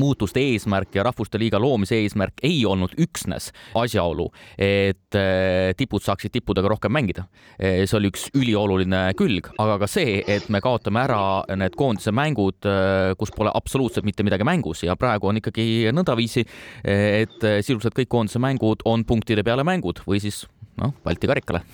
[0.00, 4.28] muutuste eesmärk ja Rahvuste Liiga loomise eesmärk ei olnud üksnes asjaolu,
[4.58, 7.26] et äh, tipud saaksid tippudega rohkem mängida.
[7.56, 11.20] Äh, see oli üks ülioluline külg, aga ka see, et me kaotame ära
[11.58, 16.44] need koondise mängud, äh, kus pole absoluutselt mitte midagi mängus ja praegu on ikkagi nõndaviisi,
[16.86, 20.44] et sisuliselt kõik koondise mängud on punktide peale mängud või siis
[20.80, 21.64] noh, Balti karikale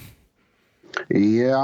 [1.13, 1.63] ja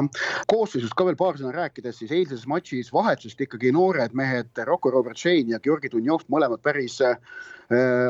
[0.51, 5.19] koosseisust ka veel paar sõna rääkides, siis eilses matšis vahetusest ikkagi noored mehed Rocco Robert
[5.19, 7.01] Shane ja Georgi Dunjov, mõlemad päris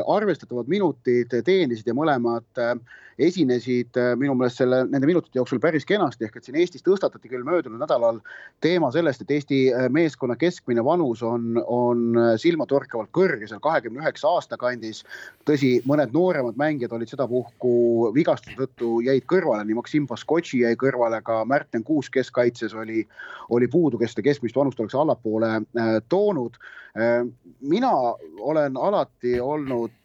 [0.07, 2.77] arvestatavad minutid teenisid ja mõlemad äh,
[3.19, 7.31] esinesid äh, minu meelest selle, nende minutite jooksul päris kenasti, ehk et siin Eestis tõstatati
[7.31, 8.21] küll möödunud nädalal
[8.63, 14.03] teema sellest, et Eesti äh, meeskonna keskmine vanus on, on äh, silmatorkavalt kõrge, seal kahekümne
[14.03, 15.03] üheksa aasta kandis.
[15.49, 17.73] tõsi, mõned nooremad mängijad olid sedapuhku
[18.15, 23.03] vigastuse tõttu jäid kõrvale, nii Maksim Baskotši jäi kõrvale, ka Märten Kuusk keskkaitses oli,
[23.49, 26.55] oli puudu, kes seda keskmist vanust oleks allapoole äh, toonud
[26.95, 27.25] äh,.
[27.59, 27.91] mina
[28.39, 29.98] olen alati olnud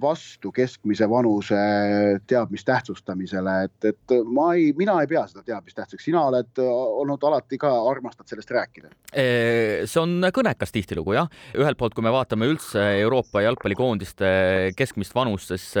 [0.00, 1.60] vastu keskmise vanuse
[2.26, 7.58] teab teadmistähtsustamisele, et, et ma ei, mina ei pea seda teadmistähtsaks, sina oled olnud alati
[7.58, 8.90] ka, armastad sellest rääkida.
[9.12, 11.28] see on kõnekas tihtilugu jah,
[11.58, 15.74] ühelt poolt, kui me vaatame üldse Euroopa jalgpallikoondiste keskmist vanust, siis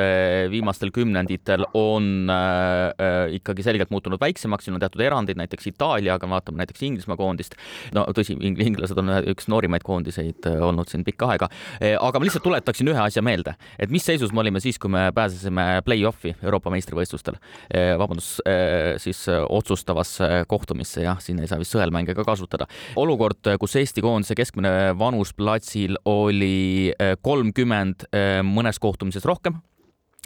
[0.50, 6.28] viimastel kümnenditel on äh, ikkagi selgelt muutunud väiksemaks, siin on teatud erandid, näiteks Itaalia, aga
[6.30, 7.56] vaatame näiteks Inglismaa koondist.
[7.94, 11.50] no tõsi, inglased on üks noorimaid koondiseid äh, olnud siin pikka aega,
[11.80, 14.90] äh, aga ma lihtsalt tuletaksin ühe asja meelde, et mis seisus me olime siis, kui
[14.92, 17.38] me pääsesime play-off'i Euroopa meistrivõistlustel,
[17.70, 22.66] eh, vabandust, eh, siis eh, otsustavasse kohtumisse, jah, siin ei saa vist sõelmänge ka kasutada.
[22.96, 26.92] olukord, kus Eesti koondise keskmine vanus platsil oli
[27.22, 28.06] kolmkümmend,
[28.46, 29.58] mõnes kohtumises rohkem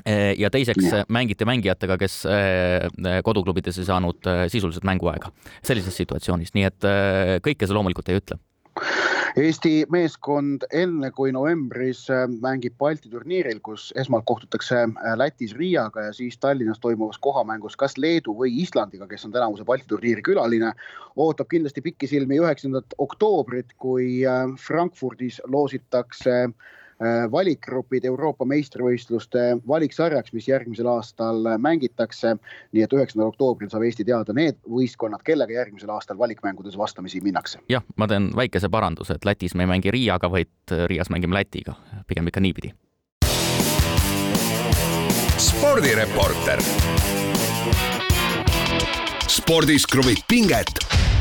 [0.06, 1.02] ja teiseks ja.
[1.12, 2.22] mängiti mängijatega, kes
[3.24, 5.32] koduklubides ei saanud sisuliselt mänguaega
[5.66, 6.88] sellises situatsioonis, nii et
[7.44, 8.38] kõike see loomulikult ei ütle
[9.40, 16.08] Eesti meeskond enne kui novembris äh, mängib Balti turniiril, kus esmalt kohtutakse äh, Lätis Riiaga
[16.08, 20.72] ja siis Tallinnas toimuvas kohamängus kas Leedu või Islandiga, kes on tänavuse Balti turniiri külaline,
[21.16, 26.52] ootab kindlasti pikisilmi üheksandat oktoobrit, kui äh, Frankfurdis loositakse Äh,
[27.30, 32.36] valikgrupid Euroopa meistrivõistluste valiksarjaks, mis järgmisel aastal mängitakse.
[32.72, 37.58] nii et üheksandal oktoobril saab Eesti teada need võistkonnad, kellega järgmisel aastal valikmängudes vastamisi minnakse.
[37.68, 41.74] jah, ma teen väikese paranduse, et Lätis me ei mängi Riiaga, vaid Riias mängime Lätiga,
[42.06, 42.74] pigem ikka niipidi.
[45.38, 46.62] spordireporter.
[49.28, 50.68] spordis kruvib pinget,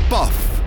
[0.09, 0.58] Pahv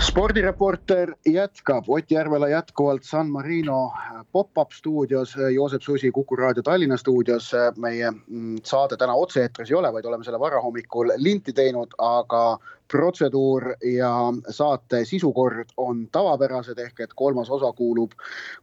[0.00, 3.92] spordireporter jätkab, Ott Järvela jätkuvalt San Marino
[4.32, 7.52] pop-up stuudios, Joosep Susi Kuku raadio Tallinna stuudios.
[7.76, 12.58] meie mm, saade täna otse-eetris ei ole, vaid oleme selle varahommikul linti teinud, aga
[12.92, 14.12] protseduur ja
[14.50, 18.12] saate sisukord on tavapärased ehk et kolmas osa kuulub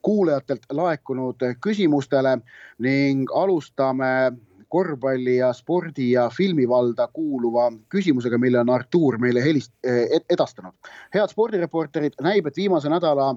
[0.01, 2.39] kuulajatelt laekunud küsimustele
[2.79, 4.31] ning alustame
[4.75, 10.73] korvpalli ja spordi ja filmivalda kuuluva küsimusega, mille on Artur meile helist- ed, edastanud.
[11.15, 13.29] head spordireporterid, näib, et viimase nädala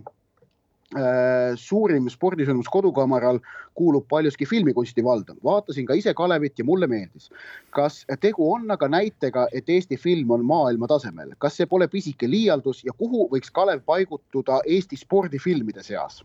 [0.97, 3.39] äh, suurim spordisündmus Kodukamaral
[3.79, 5.37] kuulub paljuski filmikunsti valda.
[5.45, 7.31] vaatasin ka ise Kalevit ja mulle meeldis.
[7.71, 12.31] kas tegu on aga näitega, et Eesti film on maailma tasemel, kas see pole pisike
[12.31, 16.25] liialdus ja kuhu võiks Kalev paigutuda Eesti spordifilmide seas?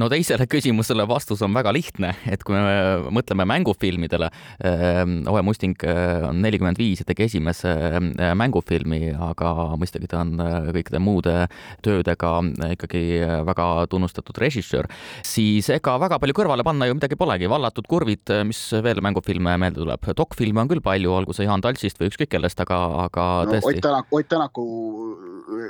[0.00, 4.30] No teisele küsimusele vastus on väga lihtne, et kui me mõtleme mängufilmidele,
[4.66, 10.22] ähm, Owe Musting äh, on nelikümmend viis ja tegi esimese äh, mängufilmi, aga mõistagi ta
[10.24, 11.36] on äh, kõikide muude
[11.84, 12.34] töödega
[12.72, 13.02] ikkagi
[13.46, 14.88] väga tunnustatud režissöör,
[15.26, 19.82] siis ega väga palju kõrvale panna ju midagi polegi, Vallatud kurvid, mis veel mängufilme meelde
[19.82, 23.54] tuleb, dokfilme on küll palju, olgu see Jaan Taltsist või ükskõik kellest, aga, aga no,
[23.56, 23.76] tõesti.
[23.76, 24.66] Ott Tänak, Ott Tänaku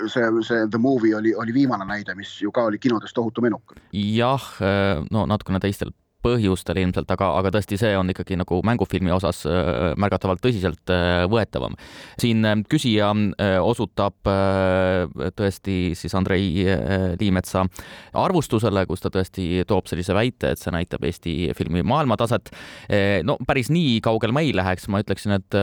[0.09, 3.75] see, see The Movie oli, oli viimane näide, mis ju ka oli kinodes tohutu menuk.
[3.93, 4.47] Jah,
[5.11, 9.93] no natukene teistel põhjustel ilmselt, aga, aga tõesti, see on ikkagi nagu mängufilmi osas äh,
[10.01, 11.77] märgatavalt tõsiseltvõetavam.
[11.77, 13.11] Äh, siin küsija
[13.63, 14.29] osutab
[15.37, 16.65] tõesti siis Andrei
[17.21, 17.65] Liimetsa
[18.19, 22.53] arvustusele, kus ta tõesti toob sellise väite, et see näitab Eesti filmi maailmataset.
[23.27, 25.57] no päris nii kaugel ma ei läheks, ma ütleksin, et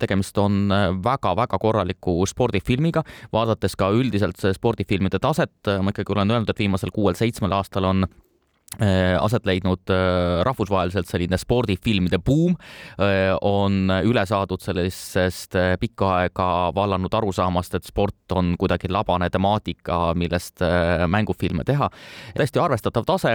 [0.00, 0.70] tegemist on
[1.04, 3.02] väga-väga korraliku spordifilmiga,
[3.34, 8.27] vaadates ka üldiselt spordifilmide taset, ma ikkagi olen öelnud, et viimasel kuuel-seitsmel aastal on Äh,
[8.76, 12.52] aset leidnud äh, rahvusvaheliselt selline spordifilmide buum
[13.00, 20.12] äh, on üle saadud sellisest pikka aega vallanud arusaamast, et sport on kuidagi labane temaatika,
[20.18, 20.60] millest
[21.08, 21.88] mängufilme teha.
[22.36, 23.34] täiesti arvestatav tase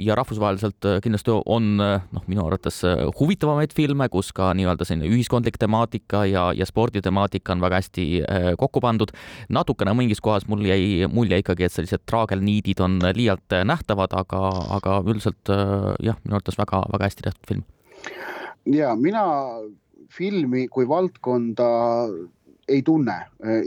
[0.00, 2.82] ja rahvusvaheliselt kindlasti on noh, minu arvates
[3.20, 8.06] huvitavamaid filme, kus ka nii-öelda selline ühiskondlik temaatika ja, ja sporditemaatika on väga hästi
[8.58, 9.14] kokku pandud.
[9.48, 15.00] natukene mingis kohas mul jäi mulje ikkagi, et sellised traagelniidid on liialt nähtavad, aga aga
[15.06, 17.66] üldiselt äh, jah, minu arvates väga-väga hästi tehtud film.
[18.66, 19.26] ja mina
[20.12, 21.68] filmi kui valdkonda
[22.68, 23.14] ei tunne.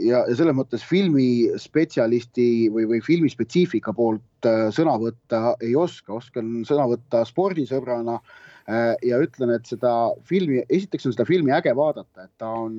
[0.04, 6.60] Ja, ja selles mõttes filmispetsialisti või, või filmispetsiifika poolt äh, sõna võtta ei oska, oskan
[6.68, 9.94] sõna võtta spordisõbrana äh, ja ütlen, et seda
[10.28, 12.76] filmi, esiteks on seda filmi äge vaadata, et ta on,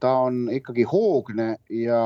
[0.00, 2.02] ta on ikkagi hoogne ja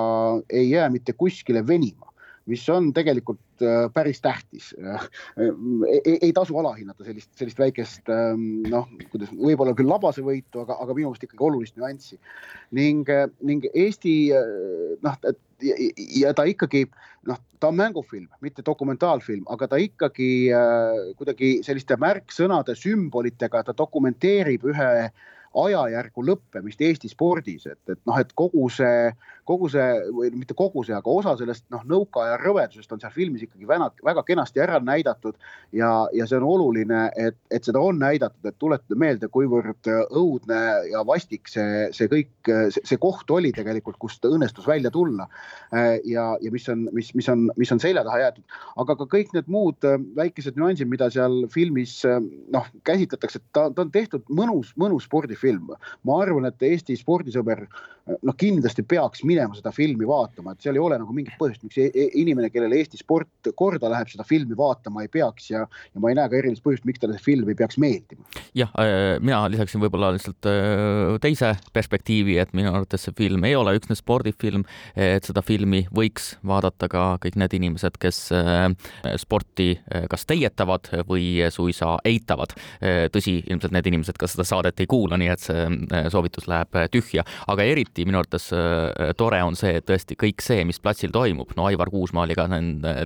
[0.51, 2.14] ei jää mitte kuskile venima
[2.51, 4.75] mis on tegelikult äh, päris tähtis.
[4.79, 5.07] Äh,
[6.05, 10.77] ei, ei tasu alahinnata sellist, sellist väikest ähm, noh, kuidas võib-olla küll labase võitu, aga,
[10.85, 12.21] aga minu meelest ikkagi olulist nüanssi.
[12.77, 14.15] ning, äh, ning Eesti
[15.05, 15.17] noh,
[16.21, 16.85] ja ta ikkagi
[17.29, 20.51] noh, ta on mängufilm, mitte dokumentaalfilm, aga ta ikkagi
[21.17, 24.91] kuidagi selliste märksõnade, sümbolitega, ta dokumenteerib ühe
[25.55, 29.13] ajajärgu lõppemist Eesti spordis, et, et noh, et kogu see,
[29.49, 33.45] kogu see või mitte kogu see, aga osa sellest noh, nõukaaja rõvedusest on seal filmis
[33.47, 35.39] ikkagi väga, väga kenasti ära näidatud.
[35.73, 40.61] ja, ja see on oluline, et, et seda on näidatud, et tuletada meelde, kuivõrd õudne
[40.91, 45.29] ja vastik see, see kõik, see koht oli tegelikult, kust õnnestus välja tulla.
[46.05, 49.33] ja, ja mis on, mis, mis on, mis on selja taha jäetud, aga ka kõik
[49.35, 55.09] need muud väikesed nüansid, mida seal filmis noh, käsitletakse, ta, ta on tehtud mõnus, mõnus
[55.09, 55.75] spordifilm film.
[56.05, 57.65] ma arvan, et Eesti spordisõber
[58.23, 61.79] noh, kindlasti peaks minema seda filmi vaatama, et seal ei ole nagu mingit põhjust, miks
[61.81, 66.03] e, e, inimene, kellele Eesti sport korda läheb, seda filmi vaatama ei peaks ja, ja
[66.03, 68.25] ma ei näe ka erilist põhjust, miks talle see film ei peaks meeldima.
[68.57, 73.57] jah, äh, mina lisaksin võib-olla lihtsalt äh, teise perspektiivi, et minu arvates see film ei
[73.59, 78.69] ole üksnes spordifilm, et seda filmi võiks vaadata ka kõik need inimesed, kes äh,
[79.21, 79.75] sporti
[80.11, 82.55] kas teietavad või suisa eitavad.
[83.13, 85.65] tõsi, ilmselt need inimesed ka seda saadet ei kuula, nii et see
[86.13, 88.49] soovitus läheb tühja, aga eriti minu arvates
[89.25, 92.47] tore on see, et tõesti kõik see, mis platsil toimub, no Aivar Kuusmaa oli ka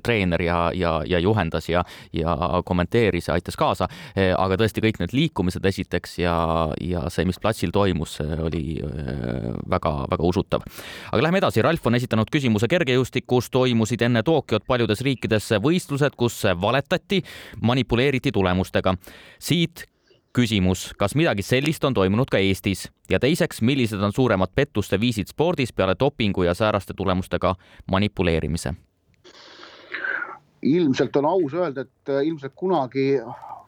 [0.04, 1.84] treener ja, ja, ja juhendas ja,
[2.16, 2.34] ja
[2.66, 6.36] kommenteeris ja aitas kaasa, äh, aga tõesti kõik need liikumised esiteks ja,
[6.82, 8.78] ja see, mis platsil toimus, oli
[9.70, 10.66] väga-väga äh, usutav.
[11.12, 16.42] aga lähme edasi, Ralf on esitanud küsimuse kergejõustikus toimusid enne Tokyot paljudes riikides võistlused, kus
[16.60, 17.22] valetati,
[17.62, 18.94] manipuleeriti tulemustega.
[19.38, 19.86] siit
[20.38, 25.32] küsimus, kas midagi sellist on toimunud ka Eestis ja teiseks, millised on suuremad pettuste viisid
[25.32, 27.54] spordis peale dopingu ja sääraste tulemustega
[27.90, 28.74] manipuleerimise?
[30.62, 33.20] ilmselt on aus öelda, et äh, ilmselt kunagi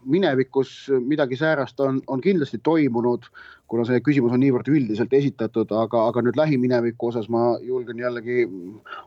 [0.05, 3.27] minevikus midagi säärast on, on kindlasti toimunud,
[3.71, 8.47] kuna see küsimus on niivõrd üldiselt esitatud, aga, aga nüüd lähimineviku osas ma julgen jällegi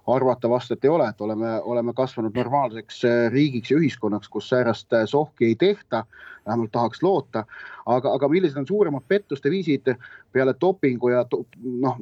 [0.08, 3.02] arvata vastu, et ei ole, et oleme, oleme kasvanud normaalseks
[3.34, 6.06] riigiks ja ühiskonnaks, kus säärast sohki ei tehta
[6.46, 7.46] vähemalt tahaks loota.
[7.86, 9.96] aga, aga millised on suuremad pettuste viisid
[10.32, 11.26] peale dopingu ja
[11.64, 11.98] noh,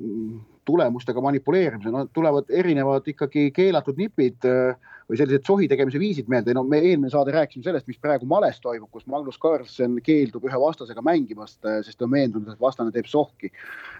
[0.65, 4.75] tulemustega manipuleerimise, no tulevad erinevad ikkagi keelatud nipid äh,
[5.09, 8.59] või sellised sohi tegemise viisid meelde, no me eelmine saade rääkisime sellest, mis praegu males
[8.63, 12.93] toimub, kus Magnus Carlsen keeldub ühe vastasega mängimast, äh, sest ta on veendunud, et vastane
[12.95, 13.51] teeb sohki.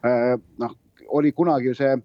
[0.08, 0.76] Äh, noh,
[1.12, 1.96] oli kunagi ju see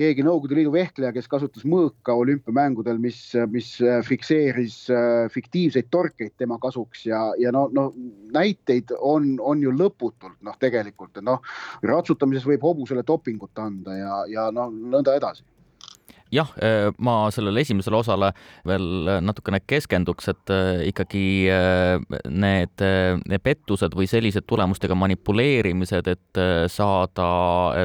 [0.00, 3.18] keegi Nõukogude Liidu vehkleja, kes kasutas mõõka olümpiamängudel, mis,
[3.52, 3.74] mis
[4.06, 7.90] fikseeris äh, fiktiivseid torkeid tema kasuks ja, ja no, no
[8.32, 11.44] näiteid on, on ju lõputult noh, tegelikult noh,
[11.84, 15.44] ratsutamises võib hobusele dopingut anda ja, ja no nõnda edasi
[16.32, 18.30] jah, äh, ma sellele esimesele osale
[18.66, 22.84] veel natukene keskenduks, et äh, ikkagi äh, need
[23.42, 26.40] pettused või sellised tulemustega manipuleerimised, et
[26.72, 27.26] saada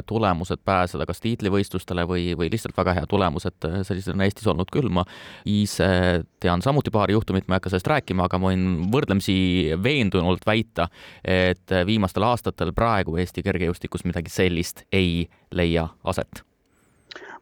[0.08, 4.72] tulemused, pääseda kas tiitlivõistlustele või, või lihtsalt väga hea tulemus, et sellised on Eestis olnud
[4.74, 4.90] küll.
[4.96, 5.04] ma
[5.50, 9.38] ise tean samuti paari juhtumit, ma ei hakka sellest rääkima, aga ma võin võrdlemisi
[9.82, 10.88] veendunult väita,
[11.24, 16.45] et viimastel aastatel praegu Eesti kergejõustikus midagi sellist ei leia aset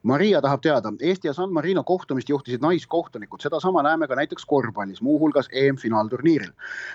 [0.04, 5.02] Maria tahab teada, Eesti ja San Marino kohtumist juhtisid naiskohtunikud, sedasama näeme ka näiteks korvpallis,
[5.02, 6.52] muuhulgas EM-finaalturniiril.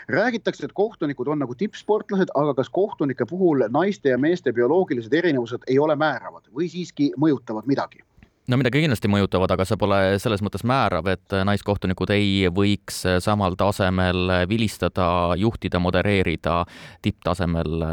[0.09, 5.65] räägitakse, et kohtunikud on nagu tippsportlased, aga kas kohtunike puhul naiste ja meeste bioloogilised erinevused
[5.67, 8.05] ei ole määravad või siiski mõjutavad midagi?
[8.49, 13.57] no midagi kindlasti mõjutavad, aga see pole selles mõttes määrav, et naiskohtunikud ei võiks samal
[13.57, 16.63] tasemel vilistada, juhtida, modereerida
[17.03, 17.85] tipptasemel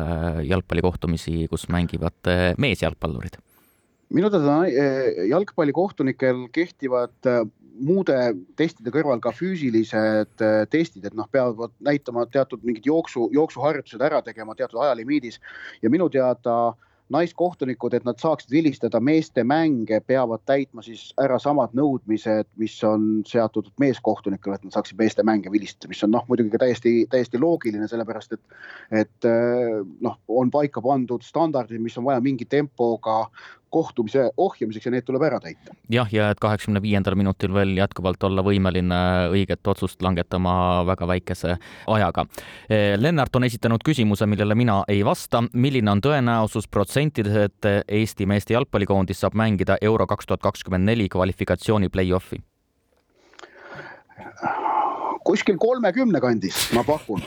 [0.43, 3.39] jalgpallikohtumisi, kus mängivad meesjalgpallurid
[4.13, 7.43] minu teada eh, jalgpallikohtunikel kehtivad eh,
[7.75, 8.17] muude
[8.55, 14.55] testide kõrval ka füüsilised testid, et noh, peavad näitama teatud mingid jooksu, jooksuharjutused ära tegema
[14.55, 15.41] teatud ajalimiidis
[15.83, 16.75] ja minu teada
[17.13, 23.21] naiskohtunikud, et nad saaksid vilistada meeste mänge, peavad täitma siis ära samad nõudmised, mis on
[23.29, 27.41] seatud meeskohtunikele, et nad saaksid meeste mänge vilistada, mis on noh, muidugi ka täiesti, täiesti
[27.41, 28.57] loogiline, sellepärast et,
[29.03, 29.29] et
[30.01, 33.25] noh, on paika pandud standardid, mis on vaja mingi tempoga
[33.75, 35.75] kohtumise ohjamiseks ja need tuleb ära täita.
[35.91, 39.01] jah, ja et kaheksakümne viiendal minutil veel jätkuvalt olla võimeline
[39.35, 41.57] õiget otsust langetama väga väikese
[41.97, 42.25] ajaga.
[42.69, 45.43] Eh, Lennart on esitanud küsimuse, millele mina ei vasta.
[45.53, 51.09] milline on tõenäosus protsentides, et Eesti meeste jalgpallikoondis saab mängida Euro kaks tuhat kakskümmend neli
[51.09, 52.41] kvalifikatsiooni play-off'i?
[55.25, 57.23] Kuskil kolmekümne kandis, ma pakun.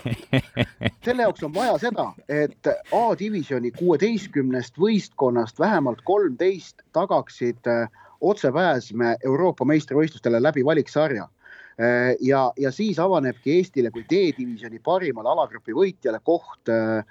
[1.07, 7.89] selle jaoks on vaja seda, et A-divisjoni kuueteistkümnest võistkonnast vähemalt kolmteist tagaksid äh,
[8.21, 15.75] otsepääsme Euroopa meistrivõistlustele läbi valiksarja äh, ja, ja siis avanebki Eestile kui D-divisjoni parimale alagrupi
[15.75, 17.03] võitjale koht äh,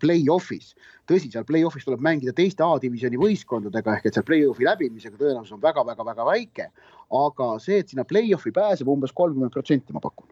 [0.00, 0.72] play-off'is.
[1.08, 5.64] tõsi, seal play-off'is tuleb mängida teiste A-divisjoni võistkondadega ehk et seal play-off'i läbimisega tõenäosus on
[5.68, 6.70] väga-väga-väga väike
[7.12, 10.30] aga see, et sinna play-off'i pääseb umbes kolmkümmend protsenti, ma pakun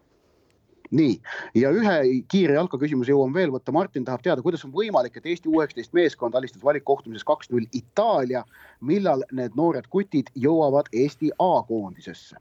[0.91, 1.15] nii,
[1.55, 1.97] ja ühe
[2.31, 5.95] kiire jalkaküsimuse jõuan veel võtta, Martin tahab teada, kuidas on võimalik, et Eesti U üheksateist
[5.95, 8.43] meeskond alistas valikkohtumises kaks-null Itaalia.
[8.81, 12.35] millal need noored kutid jõuavad Eesti A-koondisesse?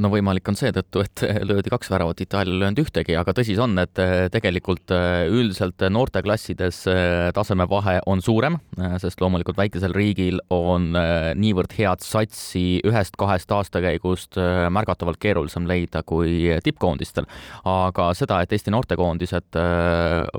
[0.00, 3.62] No võimalik on seetõttu, et löödi kaks väravat, Itaalia ei löönud ühtegi, aga tõsi see
[3.62, 8.58] on, et eh, tegelikult eh, üldiselt noorteklassides eh, tasemevahe on suurem,
[9.02, 10.90] sest loomulikult väikesel riigil on
[11.36, 14.38] niivõrd head satsi ühest-kahest aastakäigust
[14.72, 17.26] märgatavalt keerulisem leida kui tippkoondistel.
[17.68, 19.58] aga seda, et Eesti noortekoondised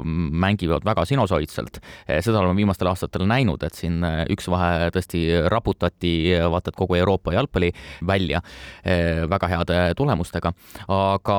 [0.03, 4.01] mängivad väga sinusoidselt, seda oleme viimastel aastatel näinud, et siin
[4.34, 6.14] üks vahe tõesti raputati
[6.51, 7.72] vaata et kogu Euroopa jalgpalli
[8.07, 8.41] välja
[9.32, 10.53] väga heade tulemustega,
[10.87, 11.37] aga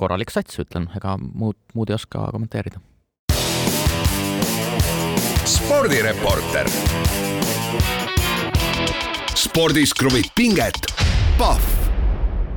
[0.00, 2.82] korralik sats, ütlen, ega muud, muud ei oska kommenteerida.
[5.44, 6.68] spordireporter.
[9.34, 10.88] spordis kruvib pinget,
[11.38, 11.84] Pahv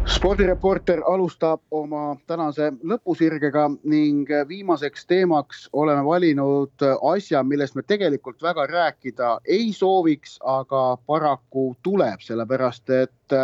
[0.07, 8.65] spordireporter alustab oma tänase lõpusirgega ning viimaseks teemaks oleme valinud asja, millest me tegelikult väga
[8.71, 13.37] rääkida ei sooviks, aga paraku tuleb, sellepärast et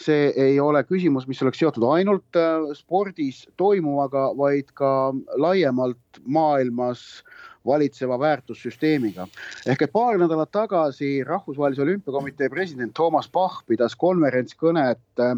[0.00, 7.24] see ei ole küsimus, mis oleks seotud ainult äh, spordis toimuvaga, vaid ka laiemalt maailmas
[7.66, 9.26] valitseva väärtussüsteemiga.
[9.66, 15.34] ehk et paar nädalat tagasi Rahvusvahelise Olümpiakomitee president Toomas Bach pidas konverentskõnet äh,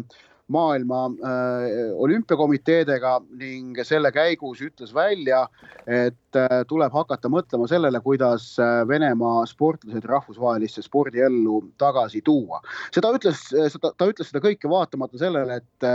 [0.49, 5.43] maailma äh, olümpiakomiteedega ning selle käigus ütles välja,
[5.85, 12.61] et äh, tuleb hakata mõtlema sellele, kuidas äh, Venemaa sportlased rahvusvahelisse spordiellu tagasi tuua.
[12.95, 15.89] seda ütles, seda, ta ütles seda kõike vaatamata sellele, et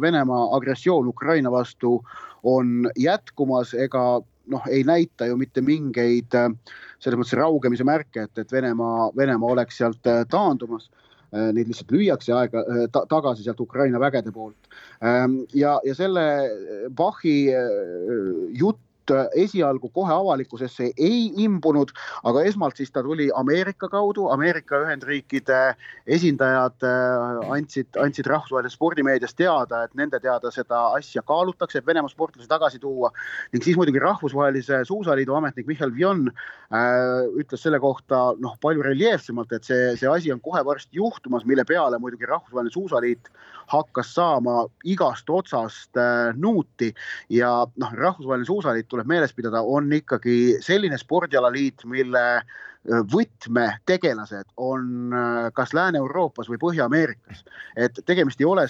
[0.00, 1.98] Venemaa agressioon Ukraina vastu
[2.42, 4.20] on jätkumas ega
[4.50, 9.80] noh, ei näita ju mitte mingeid selles mõttes raugemise märke, et, et Venemaa, Venemaa oleks
[9.80, 10.90] sealt taandumas
[11.34, 14.70] neid lihtsalt lüüakse aega äh, ta, tagasi sealt Ukraina vägede poolt.
[15.02, 16.26] Ähm, ja, ja selle
[16.94, 17.68] Bachi äh,
[18.52, 18.93] jutt Äh,
[19.34, 21.92] esialgu kohe avalikkusesse ei imbunud,
[22.24, 25.74] aga esmalt siis ta tuli Ameerika kaudu, Ameerika Ühendriikide
[26.06, 32.12] esindajad äh, andsid, andsid rahvusvahelises spordimeedias teada, et nende teada seda asja kaalutakse, et Venemaa
[32.12, 33.10] sportlasi tagasi tuua.
[33.52, 39.52] ning siis muidugi rahvusvahelise suusaliidu ametnik Mihhail Vjon äh, ütles selle kohta noh, palju reljeefsemalt,
[39.52, 43.30] et see, see asi on kohe varsti juhtumas, mille peale muidugi rahvusvaheline suusaliit
[43.72, 46.92] hakkas saama igast otsast äh, nuuti
[47.32, 52.24] ja noh, rahvusvaheline suusaliit tuleb meeles pidada, on ikkagi selline spordialaliit, mille
[52.84, 57.44] võtmetegelased on äh, kas Lääne-Euroopas või Põhja-Ameerikas.
[57.76, 58.66] et tegemist ei ole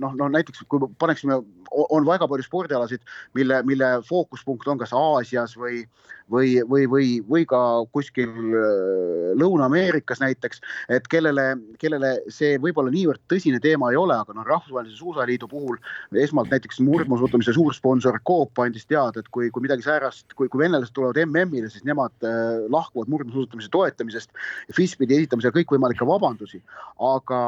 [0.00, 3.00] noh, no näiteks kui paneksime, on väga palju spordialasid,
[3.34, 5.84] mille, mille fookuspunkt on kas Aasias või
[6.30, 7.58] või, või, või, või ka
[7.92, 10.60] kuskil äh, Lõuna-Ameerikas näiteks,
[10.92, 15.78] et kellele, kellele see võib-olla niivõrd tõsine teema ei ole, aga noh, rahvusvahelise suusaliidu puhul
[16.24, 20.94] esmalt näiteks murdmaasuusatamise suursponsor Coop andis teada, et kui, kui midagi säärast, kui, kui venelased
[20.96, 23.10] tulevad MM-ile, siis nemad äh, lahkuvad
[23.58, 24.30] murdmaasuusatamise toetamisest
[24.74, 26.62] FIS pidi esitama seal kõikvõimalikke vabandusi,
[26.98, 27.40] aga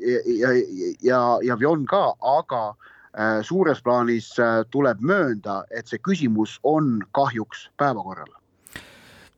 [0.00, 0.54] ja, ja,
[1.02, 2.64] ja, ja Vion ka, aga
[3.12, 8.30] Äh, suures plaanis äh, tuleb möönda, et see küsimus on kahjuks päevakorral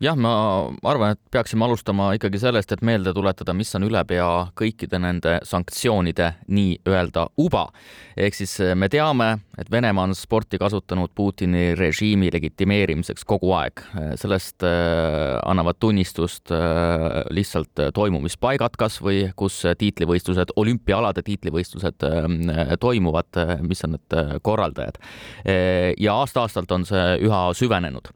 [0.03, 0.33] jah, ma
[0.83, 4.27] arvan, et peaksime alustama ikkagi sellest, et meelde tuletada, mis on ülepea
[4.59, 7.69] kõikide nende sanktsioonide nii-öelda uba.
[8.17, 9.29] ehk siis eh, me teame,
[9.59, 13.85] et Venemaa on sporti kasutanud Putini režiimi legitimeerimiseks kogu aeg.
[13.95, 16.51] Eh, sellest eh, annavad tunnistust
[17.31, 22.07] lihtsalt toimumispaigad kas või, kus tiitlivõistlused, olümpiaalade tiitlivõistlused
[22.81, 24.99] toimuvad, mis on need korraldajad.
[25.99, 28.11] ja aasta-aastalt on see üha süvenenud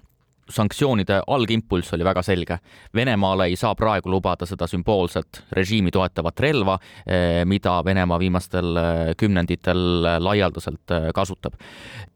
[0.48, 2.58] sanktsioonide algimpulss oli väga selge.
[2.94, 9.14] Venemaale ei saa praegu lubada seda sümboolset režiimi toetavat relva, eh, mida Venemaa viimastel eh,
[9.16, 11.54] kümnenditel laialdaselt eh, kasutab.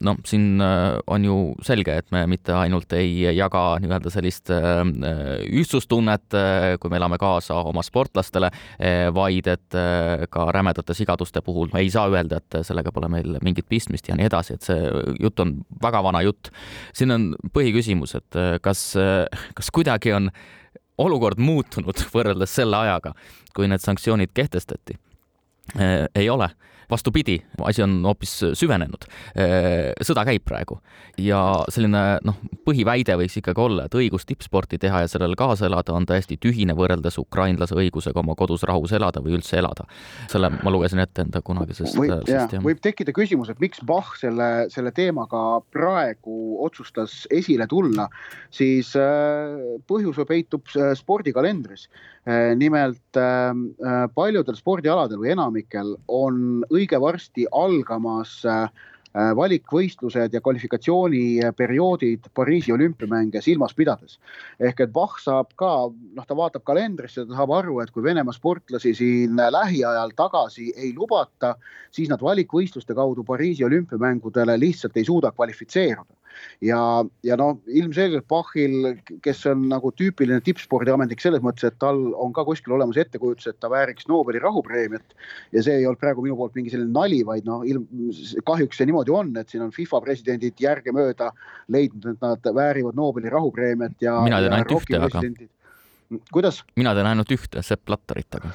[0.03, 0.61] no siin
[1.07, 6.35] on ju selge, et me mitte ainult ei jaga nii-öelda sellist ühtsustunnet,
[6.80, 8.51] kui me elame kaasa oma sportlastele,
[9.14, 9.76] vaid et
[10.30, 14.26] ka rämedate sigaduste puhul ei saa öelda, et sellega pole meil mingit pistmist ja nii
[14.26, 14.91] edasi, et see
[15.22, 16.51] jutt on väga vana jutt.
[16.95, 20.31] siin on põhiküsimus, et äh, kas, äh, kas kuidagi on
[20.99, 23.14] olukord muutunud võrreldes selle ajaga,
[23.57, 24.99] kui need sanktsioonid kehtestati?
[25.79, 26.51] Äh, ei ole
[26.91, 29.07] vastupidi, asi on hoopis süvenenud.
[30.03, 30.78] sõda käib praegu
[31.20, 31.41] ja
[31.72, 36.07] selline noh, põhiväide võiks ikkagi olla, et õigus tippsporti teha ja sellele kaasa elada on
[36.09, 39.87] täiesti tühine võrreldes ukrainlase õigusega oma kodus rahus elada või üldse elada.
[40.30, 41.97] selle ma lugesin ette enda kunagisest.
[42.62, 48.09] võib tekkida küsimus, et miks Bach selle, selle teemaga praegu otsustas esile tulla,
[48.51, 48.93] siis
[49.89, 50.68] põhjus peitub
[50.99, 51.89] spordikalendris.
[52.55, 53.18] Nimelt
[54.14, 56.37] paljudel spordialadel või enamikel on
[56.70, 58.68] õige varsti algamas äh,
[59.12, 64.18] valikvõistlused ja kvalifikatsiooniperioodid Pariisi olümpiamänge silmas pidades.
[64.61, 68.33] ehk et Bach saab ka, noh, ta vaatab kalendrisse, ta saab aru, et kui Venemaa
[68.33, 71.57] sportlasi siin lähiajal tagasi ei lubata,
[71.91, 76.22] siis nad valikvõistluste kaudu Pariisi olümpiamängudele lihtsalt ei suuda kvalifitseeruda
[76.64, 76.80] ja,
[77.26, 78.93] ja noh, ilmselgelt Bachil,
[79.24, 83.59] kes on nagu tüüpiline tippspordiametnik selles mõttes, et tal on ka kuskil olemas ettekujutus, et
[83.62, 85.16] ta vääriks Nobeli rahupreemiat.
[85.53, 87.87] ja see ei olnud praegu minu poolt mingi selline nali, vaid noh, ilm,
[88.49, 91.33] kahjuks see niimoodi on, et siin on FIFA presidendid järgemööda
[91.72, 94.20] leidnud, et nad väärivad Nobeli rahupreemiat ja.
[94.26, 95.26] mina tean ainult ühte, aga
[96.33, 96.62] kuidas?
[96.76, 98.53] mina tean ainult ühte, Sepp Blattarit, aga.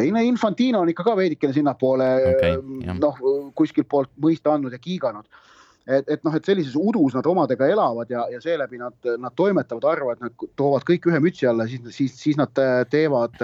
[0.00, 2.58] ei no Infantino on ikka ka veidikene sinnapoole okay,
[3.00, 3.22] noh,
[3.56, 5.26] kuskilt poolt mõista andnud ja kiiganud
[5.90, 9.86] et, et noh, et sellises udus nad omadega elavad ja, ja seeläbi nad, nad toimetavad,
[9.92, 12.54] arvavad, nad toovad kõik ühe mütsi alla, siis, siis, siis nad
[12.92, 13.36] teevad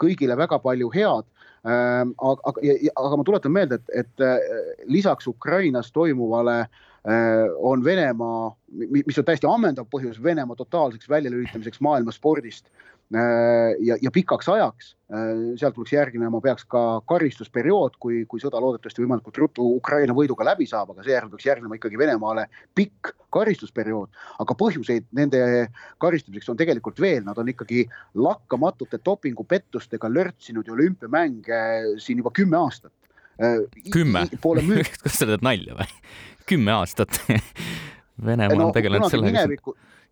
[0.00, 1.28] kõigile väga palju head.
[1.60, 2.62] Ähm, aga, aga,
[3.02, 8.46] aga ma tuletan meelde, et, et lisaks Ukrainas toimuvale äh, on Venemaa,
[8.88, 12.70] mis on täiesti ammendav põhjus Venemaa totaalseks väljalülitamiseks maailma spordist.
[12.70, 14.94] Äh, ja, ja pikaks ajaks.
[15.10, 20.46] Äh, sealt tuleks järgnema peaks ka karistusperiood, kui, kui sõda loodetavasti võimalikult ruttu Ukraina võiduga
[20.46, 22.46] läbi saab, aga seejärel peaks järgnema ikkagi Venemaale
[22.78, 24.14] pikk karistusperiood.
[24.44, 25.42] aga põhjuseid nende
[25.98, 31.60] karistamiseks on tegelikult veel, nad on ikkagi lakkamatute dopingupettustega lörtsinud olümpiamänge
[31.98, 32.94] siin juba kümme aastat.
[33.42, 34.28] Äh, kümme?
[35.02, 35.90] kas sa teed nalja või?
[36.50, 37.18] kümme aastat
[38.26, 39.48] Venemaa no, on tegelenud sellega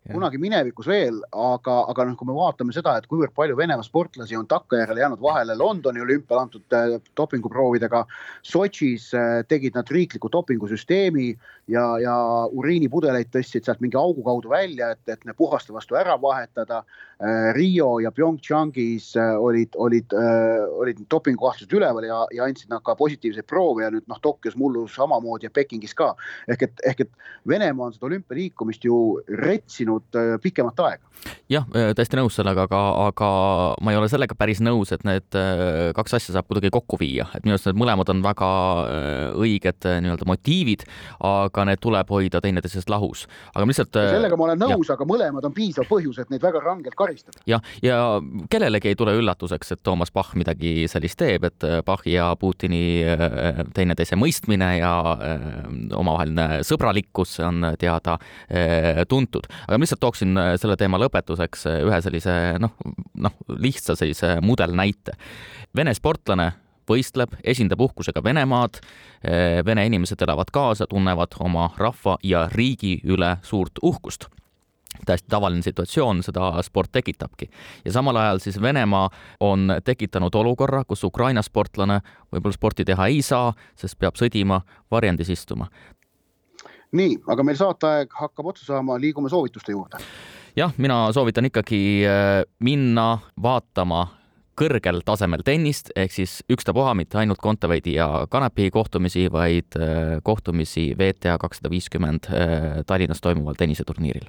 [0.07, 4.37] kunagi minevikus veel, aga, aga noh, kui me vaatame seda, et kuivõrd palju Venemaa sportlasi
[4.39, 8.05] on takkajärjel jäänud vahele Londoni olümpial antud äh, dopinguproovidega.
[8.47, 11.27] Sotšis äh, tegid nad riikliku dopingusüsteemi
[11.67, 12.15] ja, ja
[12.49, 17.08] uriinipudeleid tõstsid sealt mingi augu kaudu välja, et, et need puhaste vastu ära vahetada äh,.
[17.53, 22.95] Rio ja PyeongChangis äh, olid, olid äh,, olid dopingukahtlused üleval ja, ja andsid nad ka
[22.95, 26.13] positiivseid proove ja nüüd noh, Tokyos mullu samamoodi ja Pekingis ka.
[26.47, 27.11] ehk et, ehk et
[27.47, 31.03] Venemaa on seda olümpialiikumist ju retsinud äh, pikemat aega.
[31.51, 33.29] jah, äh, täiesti nõus sellega, aga, aga
[33.83, 37.27] ma ei ole sellega päris nõus, et need äh, kaks asja saab kuidagi kokku viia,
[37.35, 38.49] et minu arust need mõlemad on väga
[39.43, 40.87] õiged nii-öelda motiivid,
[41.27, 43.27] aga need tuleb hoida teineteisest lahus.
[43.51, 43.99] aga lihtsalt.
[44.15, 47.08] sellega ma olen nõus, aga mõlemad on piisav põhjus, et neid väga rangelt karistada.
[47.49, 47.99] Jah, ja
[48.51, 53.01] kellelegi ei tule üllatuseks, et Toomas Bach midagi sellist teeb, et Bachi ja Putini
[53.75, 54.93] teineteise mõistmine ja
[55.97, 58.17] omavaheline sõbralikkus on teada
[59.09, 62.73] tuntud, aga ma lihtsalt tooksin äh, selle teema lõpetuseks äh, ühe sellise noh,
[63.19, 65.15] noh, lihtsa sellise mudelnäite.
[65.75, 66.51] Vene sportlane
[66.89, 68.81] võistleb, esindab uhkusega Venemaad.
[69.21, 74.29] Äh, Vene inimesed elavad kaasa, tunnevad oma rahva ja riigi üle suurt uhkust
[75.09, 77.49] täiesti tavaline situatsioon, seda sport tekitabki.
[77.85, 82.01] ja samal ajal siis Venemaa on tekitanud olukorra, kus Ukraina sportlane
[82.31, 85.69] võib-olla sporti teha ei saa, sest peab sõdima, varjendis istuma
[86.95, 90.01] nii, aga meil saateaeg hakkab otsa saama, liigume soovituste juurde.
[90.57, 94.07] jah, mina soovitan ikkagi äh, minna vaatama
[94.59, 100.89] kõrgel tasemel tennist, ehk siis ükstapuha mitte ainult Kontaveidi ja Kanepi kohtumisi, vaid äh, kohtumisi
[100.99, 104.27] WTA kakssada viiskümmend äh, Tallinnas toimuval tenniseturniiril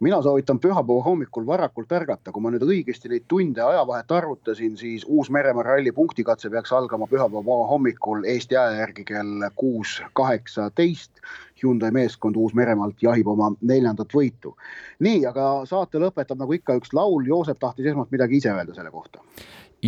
[0.00, 5.06] mina soovitan pühapäeva hommikul varakult ärgata, kui ma nüüd õigesti neid tunde ajavahet arvutasin, siis
[5.08, 11.22] Uus-Meremaa ralli punktikatse peaks algama pühapäeva hommikul Eesti aja järgi kell kuus kaheksateist.
[11.62, 14.56] Hyundai meeskond Uus-Meremaalt jahib oma neljandat võitu.
[15.00, 18.90] nii, aga saate lõpetab nagu ikka üks laul, Joosep tahtis esmalt midagi ise öelda selle
[18.90, 19.24] kohta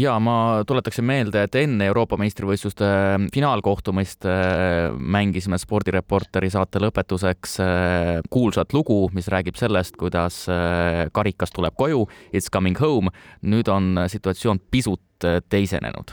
[0.01, 2.89] ja ma tuletaksin meelde, et enne Euroopa meistrivõistluste
[3.35, 11.55] finaalkohtumist äh, mängisime spordireporteri saate lõpetuseks äh, kuulsat lugu, mis räägib sellest, kuidas äh, karikas
[11.55, 13.13] tuleb koju, it's coming home.
[13.43, 16.13] nüüd on situatsioon pisut teisenenud.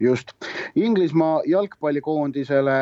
[0.00, 0.32] just,
[0.74, 2.76] Inglismaa jalgpallikoondisele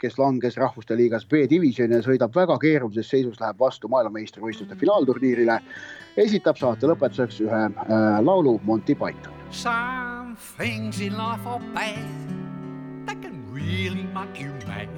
[0.00, 5.60] kes langes Rahvuste Liigas B-divisjoni ja sõidab väga keerulises seisus, läheb vastu maailmameistrivõistluste finaalturniirile.
[6.16, 9.34] esitab saate lõpetuseks ühe äh, laulu Monty Python.
[9.50, 11.96] Some things in life are bad,
[13.06, 14.88] they can really make you mad.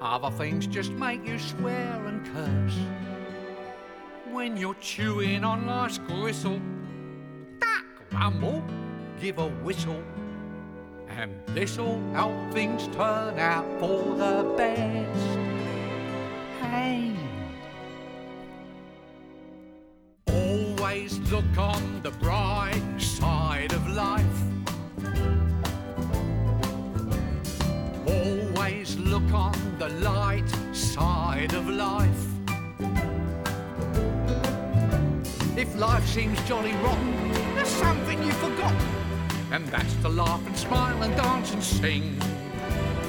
[0.00, 2.78] Other things just make you swear and curse.
[4.30, 6.60] When you're chewing on life's gristle,
[7.58, 8.62] duck, rumble,
[9.20, 10.02] give a whistle.
[11.16, 15.38] And this'll help things turn out for the best.
[16.60, 17.16] Hey.
[20.26, 24.24] Always look on the bright side of life.
[28.06, 32.26] Always look on the light side of life.
[35.56, 38.93] If life seems jolly rotten, there's something you've forgotten,
[39.54, 42.02] and that's to laugh and smile and dance and sing.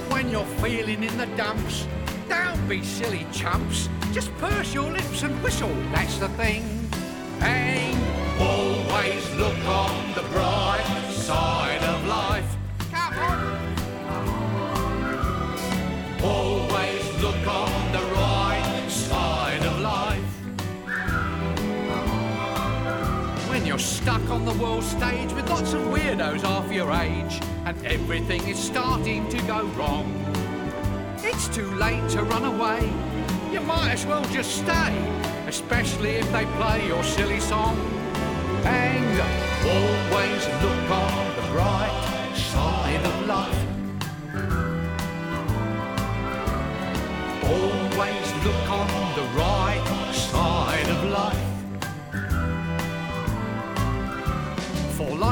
[0.10, 1.88] When you're feeling in the dumps,
[2.30, 6.64] don't be silly chumps, just purse your lips and whistle, that's the thing.
[7.39, 7.98] Pain.
[8.39, 11.55] Always look on the bright side
[24.06, 28.60] stuck on the world stage with lots of weirdos half your age, and everything is
[28.60, 30.06] starting to go wrong,
[31.24, 32.88] it's too late to run away.
[33.51, 34.93] You might as well just stay
[35.47, 37.78] especially if they play your silly song.
[38.64, 39.20] And
[39.76, 43.66] always look on the bright side of life.
[47.43, 49.05] Always look on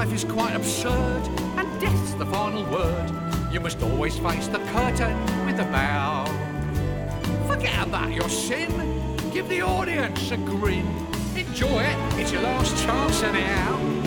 [0.04, 1.24] life is quite absurd,
[1.58, 3.10] and death's the final word.
[3.54, 6.26] You must always face the curtain with a bow.
[7.47, 8.72] Forget about your sin
[9.32, 10.86] Give the audience a grin.
[11.36, 12.20] Enjoy it.
[12.20, 14.03] It's your last chance anyhow.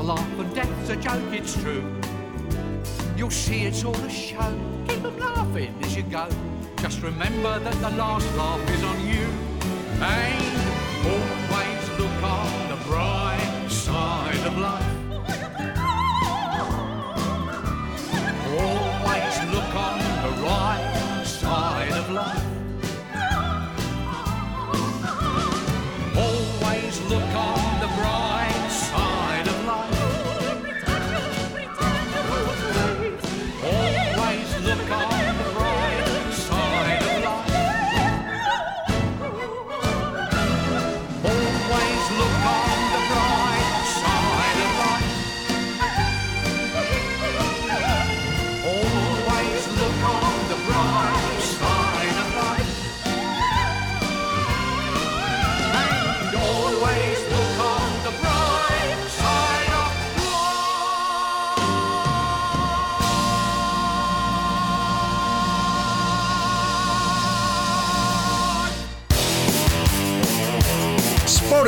[0.00, 1.84] a laugh and death's a joke, it's true.
[3.18, 4.58] You'll see it's all a show.
[4.88, 6.26] Keep them laughing as you go.
[6.78, 9.26] Just remember that the last laugh is on you.
[10.00, 10.56] Ain't
[11.04, 11.49] all